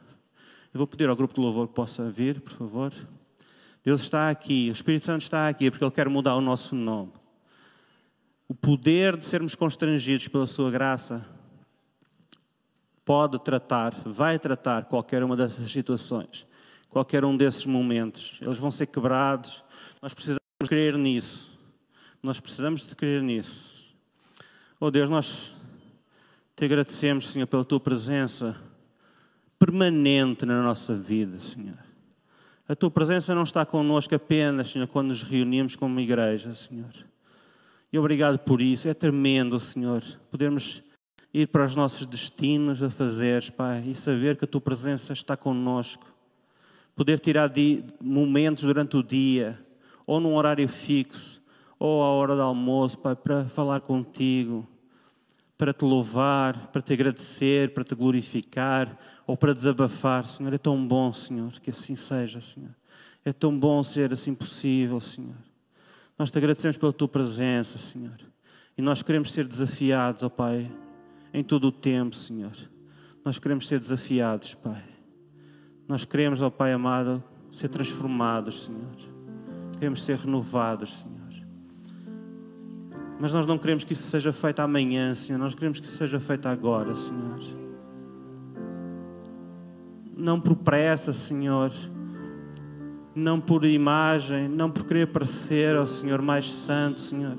[0.73, 2.93] Eu vou pedir ao grupo de louvor que possa vir, por favor.
[3.83, 7.18] Deus está aqui, o Espírito Santo está aqui porque Ele quer mudar o nosso nome.
[8.49, 11.23] O poder de sermos constrangidos pela Sua graça
[13.05, 16.47] pode tratar, vai tratar qualquer uma dessas situações.
[16.89, 18.39] qualquer um desses momentos.
[18.41, 19.63] Eles vão ser quebrados.
[20.01, 21.55] Nós precisamos crer nisso.
[22.23, 23.95] Nós precisamos de crer nisso.
[24.79, 25.53] Oh Deus, nós
[26.55, 28.59] te agradecemos, Senhor, pela tua presença
[29.59, 31.77] permanente na nossa vida, Senhor.
[32.67, 36.91] A tua presença não está connosco apenas, Senhor, quando nos reunimos como igreja, Senhor.
[37.91, 38.87] E obrigado por isso.
[38.87, 40.83] É tremendo, Senhor, podermos
[41.33, 45.35] ir para os nossos destinos a fazer, Pai, e saber que a tua presença está
[45.35, 46.05] connosco.
[46.95, 47.51] Poder tirar
[48.01, 49.59] momentos durante o dia,
[50.05, 51.41] ou num horário fixo,
[51.77, 54.67] ou à hora do almoço, Pai, para falar contigo,
[55.57, 60.53] para te louvar, para te agradecer, para te glorificar, ou para desabafar, Senhor.
[60.53, 62.75] É tão bom, Senhor, que assim seja, Senhor.
[63.23, 65.48] É tão bom ser assim possível, Senhor.
[66.19, 68.17] Nós te agradecemos pela tua presença, Senhor.
[68.77, 70.69] E nós queremos ser desafiados, ó Pai,
[71.33, 72.51] em todo o tempo, Senhor.
[73.23, 74.83] Nós queremos ser desafiados, Pai.
[75.87, 78.95] Nós queremos, ó Pai amado, ser transformados, Senhor.
[79.73, 81.19] Queremos ser renovados, Senhor.
[83.17, 85.39] Mas nós não queremos que isso seja feito amanhã, Senhor.
[85.39, 87.39] Nós queremos que isso seja feito agora, Senhor.
[90.17, 91.71] Não por pressa, Senhor.
[93.19, 97.35] Não por imagem, não por querer parecer ao Senhor mais santo, Senhor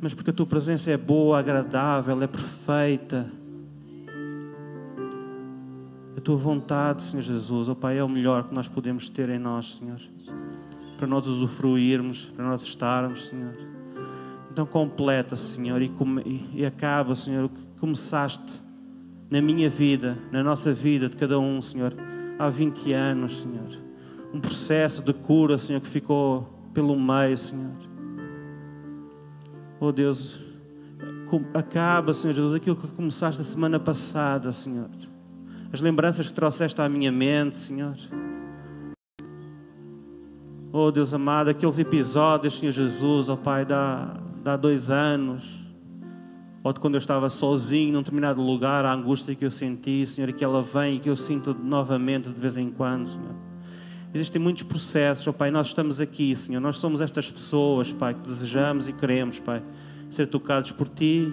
[0.00, 3.30] mas porque a tua presença é boa, agradável, é perfeita.
[6.16, 9.38] A tua vontade, Senhor Jesus, oh Pai, é o melhor que nós podemos ter em
[9.38, 10.00] nós, Senhor.
[10.96, 13.54] Para nós usufruirmos, para nós estarmos, Senhor.
[14.50, 18.60] Então completa, Senhor, e, come, e acaba, Senhor, o que começaste
[19.28, 21.92] na minha vida, na nossa vida de cada um, Senhor,
[22.38, 23.86] há 20 anos, Senhor.
[24.32, 27.96] Um processo de cura, Senhor, que ficou pelo meio, Senhor
[29.78, 30.40] Oh Deus,
[31.52, 34.88] acaba, Senhor Jesus, aquilo que começaste a semana passada, Senhor.
[35.70, 37.94] As lembranças que trouxeste à minha mente, Senhor.
[40.72, 45.65] Oh Deus amado, aqueles episódios, Senhor Jesus, oh Pai, dá, dá dois anos,
[46.66, 50.32] ou de quando eu estava sozinho num determinado lugar, a angústia que eu senti, Senhor,
[50.32, 53.36] que ela vem e que eu sinto novamente de vez em quando, Senhor.
[54.12, 56.58] Existem muitos processos, oh Pai, nós estamos aqui, Senhor.
[56.58, 59.62] Nós somos estas pessoas, Pai, que desejamos e queremos, Pai,
[60.10, 61.32] ser tocados por Ti.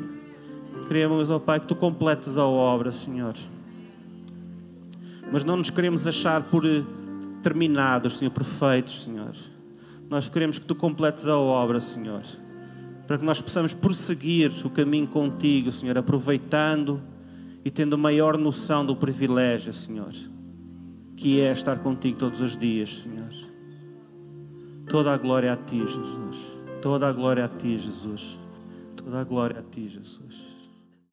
[0.88, 3.34] Queremos, ó oh Pai, que Tu completes a obra, Senhor.
[5.32, 6.84] Mas não nos queremos achar por eh,
[7.42, 9.32] terminados, Senhor, perfeitos, Senhor.
[10.12, 12.22] Nós queremos que Tu completes a obra, Senhor.
[13.08, 17.02] Para que nós possamos prosseguir o caminho contigo, Senhor, aproveitando
[17.66, 20.14] e tendo maior noção do privilégio, Senhor
[21.16, 23.30] que é estar contigo todos os dias, Senhor.
[24.90, 26.58] Toda a glória a ti, Jesus.
[26.82, 28.38] Toda a glória a ti, Jesus.
[28.96, 30.43] Toda a glória a ti, Jesus.